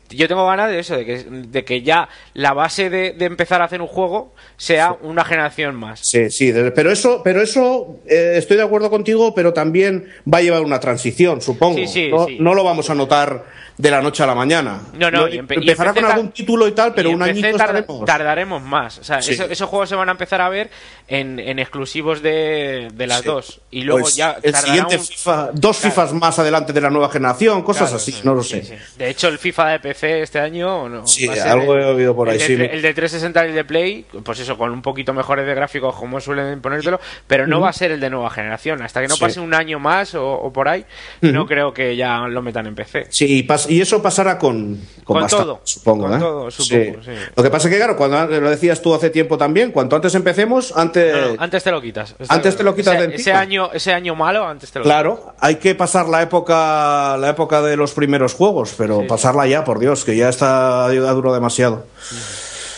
Yo 0.09 0.27
tengo 0.27 0.45
ganas 0.45 0.69
de 0.69 0.79
eso, 0.79 0.97
de 0.97 1.05
que, 1.05 1.23
de 1.23 1.63
que 1.63 1.81
ya 1.81 2.09
la 2.33 2.53
base 2.53 2.89
de, 2.89 3.15
empezar 3.25 3.61
a 3.61 3.65
hacer 3.65 3.81
un 3.81 3.87
juego 3.87 4.33
sea 4.57 4.97
una 5.01 5.23
generación 5.23 5.75
más. 5.75 5.99
Sí, 5.99 6.29
sí, 6.29 6.53
pero 6.75 6.91
eso, 6.91 7.21
pero 7.23 7.41
eso 7.41 7.97
eh, 8.07 8.33
estoy 8.37 8.57
de 8.57 8.63
acuerdo 8.63 8.89
contigo, 8.89 9.33
pero 9.35 9.53
también 9.53 10.07
va 10.31 10.39
a 10.39 10.41
llevar 10.41 10.61
una 10.61 10.79
transición, 10.79 11.41
supongo. 11.41 11.79
no, 12.09 12.27
no 12.39 12.53
lo 12.53 12.63
vamos 12.63 12.89
a 12.89 12.94
notar 12.95 13.43
de 13.77 13.91
la 13.91 14.01
noche 14.01 14.23
a 14.23 14.25
la 14.25 14.35
mañana. 14.35 14.81
No, 14.97 15.11
no, 15.11 15.27
empezará 15.27 15.93
con 15.93 16.05
algún 16.05 16.31
título 16.31 16.67
y 16.67 16.71
tal, 16.71 16.93
pero 16.93 17.09
un 17.11 17.21
añito 17.21 17.57
tardaremos 18.05 18.61
más. 18.61 18.99
O 18.99 19.03
sea, 19.03 19.19
esos, 19.19 19.69
juegos 19.69 19.89
se 19.89 19.95
van 19.95 20.09
a 20.09 20.13
empezar 20.13 20.41
a 20.41 20.49
ver 20.49 20.69
en, 21.07 21.59
exclusivos 21.59 22.21
de, 22.21 22.91
las 22.97 23.23
dos. 23.23 23.61
Y 23.71 23.81
luego 23.81 24.01
pues 24.01 24.15
ya. 24.15 24.37
El 24.41 24.55
siguiente 24.55 24.99
FIFA, 24.99 25.49
dos 25.53 25.77
FIFAs 25.77 26.13
más 26.13 26.39
adelante 26.39 26.73
de 26.73 26.81
la 26.81 26.89
nueva 26.89 27.09
generación, 27.09 27.63
cosas 27.63 27.91
así, 27.93 28.15
no 28.23 28.33
lo 28.33 28.43
sé. 28.43 28.77
De 28.97 29.09
hecho, 29.09 29.27
el 29.27 29.37
FIFA 29.37 29.69
de 29.69 29.79
PC 29.79 30.21
este 30.21 30.39
año. 30.39 30.87
No, 30.87 31.05
sí, 31.05 31.27
algo 31.27 31.77
he 31.77 31.85
oído 31.85 32.15
por 32.15 32.29
ahí. 32.29 32.39
El 32.41 32.57
de, 32.57 32.65
el 32.65 32.81
de 32.81 32.93
360 32.93 33.45
y 33.45 33.49
el 33.49 33.55
de 33.55 33.65
Play, 33.65 34.05
pues 34.23 34.39
eso, 34.39 34.57
con 34.57 34.71
un 34.71 34.81
poquito 34.81 35.13
mejores 35.13 35.45
de 35.45 35.53
gráficos, 35.53 35.95
como 35.95 36.19
suelen 36.21 36.61
ponértelo, 36.61 36.99
pero 37.27 37.47
no 37.47 37.59
va 37.59 37.69
a 37.69 37.73
ser 37.73 37.91
el 37.91 37.99
de 37.99 38.09
nueva 38.09 38.29
generación. 38.29 38.81
Hasta 38.81 39.01
que 39.01 39.07
no 39.07 39.17
pase 39.17 39.39
un 39.39 39.53
año 39.53 39.79
más 39.79 40.15
o, 40.15 40.51
por 40.53 40.69
ahí, 40.69 40.85
no 41.21 41.45
creo 41.45 41.73
que 41.73 41.95
ya 41.95 42.19
lo 42.27 42.41
metan 42.41 42.67
en 42.67 42.75
PC. 42.75 43.07
Sí, 43.09 43.43
pasa 43.43 43.64
y 43.69 43.81
eso 43.81 44.01
pasará 44.01 44.37
con, 44.37 44.79
con, 45.03 45.27
todo, 45.27 45.61
supongo. 45.63 46.05
Con 46.05 46.15
¿eh? 46.15 46.19
todo, 46.19 46.51
supongo 46.51 46.99
Lo 47.35 47.43
que 47.43 47.49
pasa 47.49 47.67
es 47.67 47.73
que, 47.73 47.77
claro, 47.77 47.95
cuando 47.95 48.25
lo 48.27 48.49
decías 48.49 48.81
tú 48.81 48.93
hace 48.93 49.09
tiempo 49.09 49.37
también, 49.37 49.71
cuanto 49.71 49.95
antes 49.95 50.15
empecemos, 50.15 50.73
antes. 50.75 51.15
antes 51.39 51.63
te 51.63 51.71
lo 51.71 51.81
quitas. 51.81 52.15
Antes 52.27 52.55
te 52.55 52.63
lo 52.63 52.75
quitas 52.75 52.95
ese, 52.95 53.07
de 53.07 53.15
ese 53.15 53.33
año, 53.33 53.71
ese 53.73 53.93
año 53.93 54.15
malo, 54.15 54.45
antes 54.45 54.71
te 54.71 54.79
lo 54.79 54.85
Claro, 54.85 55.33
hay 55.39 55.55
que 55.55 55.75
pasar 55.75 56.07
la 56.07 56.21
época, 56.21 57.17
la 57.17 57.29
época 57.29 57.61
de 57.61 57.77
los 57.77 57.93
primeros 57.93 58.33
juegos, 58.33 58.73
pero 58.77 59.05
pasarla 59.07 59.47
ya, 59.47 59.63
por 59.63 59.79
Dios, 59.79 60.05
que 60.05 60.15
ya 60.15 60.29
está 60.29 60.89
duro 60.89 61.33
demasiado. 61.33 61.85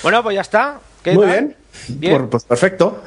Bueno, 0.03 0.23
pues 0.23 0.35
ya 0.35 0.41
está. 0.41 0.79
Muy 1.05 1.25
bien. 1.25 1.55
bien. 1.87 2.27
Pues, 2.29 2.43
perfecto 2.43 3.01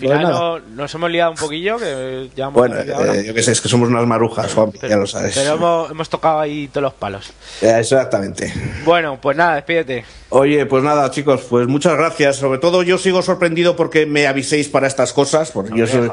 final 0.00 0.62
nos 0.74 0.94
hemos 0.94 1.10
liado 1.10 1.30
un 1.30 1.36
poquillo. 1.36 1.78
Que 1.78 2.28
bueno, 2.52 2.76
eh, 2.78 3.24
yo 3.26 3.34
qué 3.34 3.42
sé, 3.42 3.52
es 3.52 3.60
que 3.60 3.68
somos 3.68 3.88
unas 3.88 4.06
marujas, 4.06 4.52
Juan, 4.52 4.72
ya 4.72 4.96
lo 4.96 5.06
sabes. 5.06 5.34
Pero 5.36 5.88
hemos, 5.90 6.08
tocado 6.08 6.40
ahí 6.40 6.68
todos 6.68 6.82
los 6.82 6.94
palos. 6.94 7.32
exactamente. 7.60 8.52
Bueno, 8.84 9.18
pues 9.20 9.36
nada, 9.36 9.56
despídete. 9.56 10.04
Oye, 10.32 10.64
pues 10.64 10.84
nada, 10.84 11.10
chicos, 11.10 11.44
pues 11.50 11.66
muchas 11.66 11.96
gracias. 11.96 12.36
Sobre 12.36 12.58
todo 12.58 12.84
yo 12.84 12.98
sigo 12.98 13.20
sorprendido 13.20 13.74
porque 13.74 14.06
me 14.06 14.28
aviséis 14.28 14.68
para 14.68 14.86
estas 14.86 15.12
cosas. 15.12 15.50
Porque 15.50 15.76
yo, 15.76 15.86
soy, 15.88 16.08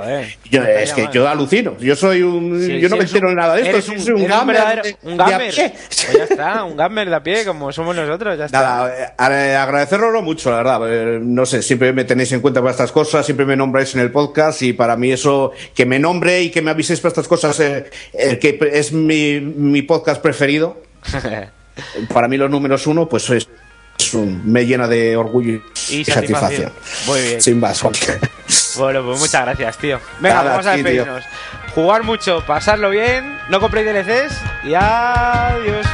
es 0.52 0.94
que 0.94 1.08
yo 1.14 1.28
alucino. 1.28 1.78
Yo 1.80 1.96
soy 1.96 2.24
un. 2.24 2.60
yo 2.80 2.90
no 2.90 2.98
me 2.98 3.04
entero 3.04 3.34
nada 3.34 3.56
de 3.56 3.70
esto. 3.70 3.82
Soy 3.82 4.14
un, 4.14 4.28
gamer. 4.28 4.98
un 5.04 5.18
gamer. 5.18 5.54
Pues 5.54 6.14
ya 6.14 6.24
está, 6.24 6.64
un 6.64 6.76
gamer 6.76 7.10
de 7.10 7.16
a 7.16 7.22
pie, 7.22 7.46
como 7.46 7.72
somos 7.72 7.96
nosotros. 7.96 8.38
Ya 8.38 8.46
está. 8.46 8.60
Nada, 8.60 9.16
eh, 9.32 9.56
agradecerlo 9.56 10.22
mucho, 10.24 10.50
la 10.50 10.58
verdad. 10.58 10.82
Eh, 10.88 11.20
no 11.22 11.46
sé, 11.46 11.62
siempre 11.62 11.94
me 11.94 12.04
tenéis 12.04 12.32
en 12.32 12.42
cuenta 12.42 12.60
para 12.60 12.72
estas 12.72 12.92
cosas, 12.92 13.24
siempre 13.24 13.46
me 13.46 13.56
nombráis 13.56 13.77
en 13.80 14.02
el 14.02 14.12
podcast 14.12 14.62
y 14.62 14.74
para 14.74 14.96
mí 14.96 15.12
eso, 15.12 15.52
que 15.74 15.86
me 15.86 16.00
nombre 16.00 16.42
y 16.42 16.50
que 16.50 16.62
me 16.62 16.72
aviséis 16.72 17.00
para 17.00 17.10
estas 17.10 17.28
cosas, 17.28 17.60
eh, 17.60 17.90
el 18.14 18.40
que 18.40 18.58
es 18.74 18.92
mi, 18.92 19.40
mi 19.40 19.82
podcast 19.82 20.22
preferido. 20.22 20.82
para 22.14 22.28
mí 22.28 22.38
los 22.38 22.50
números 22.50 22.88
uno, 22.88 23.08
pues 23.08 23.30
es 23.30 23.48
me 24.44 24.66
llena 24.66 24.88
de 24.88 25.18
orgullo 25.18 25.62
y, 25.90 26.06
satisfacción. 26.06 26.72
Muy 27.08 27.22
bien. 27.22 27.42
Sin 27.42 27.60
más. 27.60 27.82
bueno, 28.78 29.04
pues 29.04 29.20
muchas 29.20 29.46
gracias, 29.46 29.78
tío. 29.78 30.00
Venga, 30.20 30.44
vamos 30.44 30.66
a 30.66 30.74
despedirnos. 30.74 31.24
Jugar 31.74 32.04
mucho, 32.04 32.44
pasarlo 32.46 32.90
bien, 32.90 33.38
no 33.50 33.60
compréis 33.60 33.88
DLCs 33.88 34.42
y 34.66 34.74
adiós. 34.74 35.86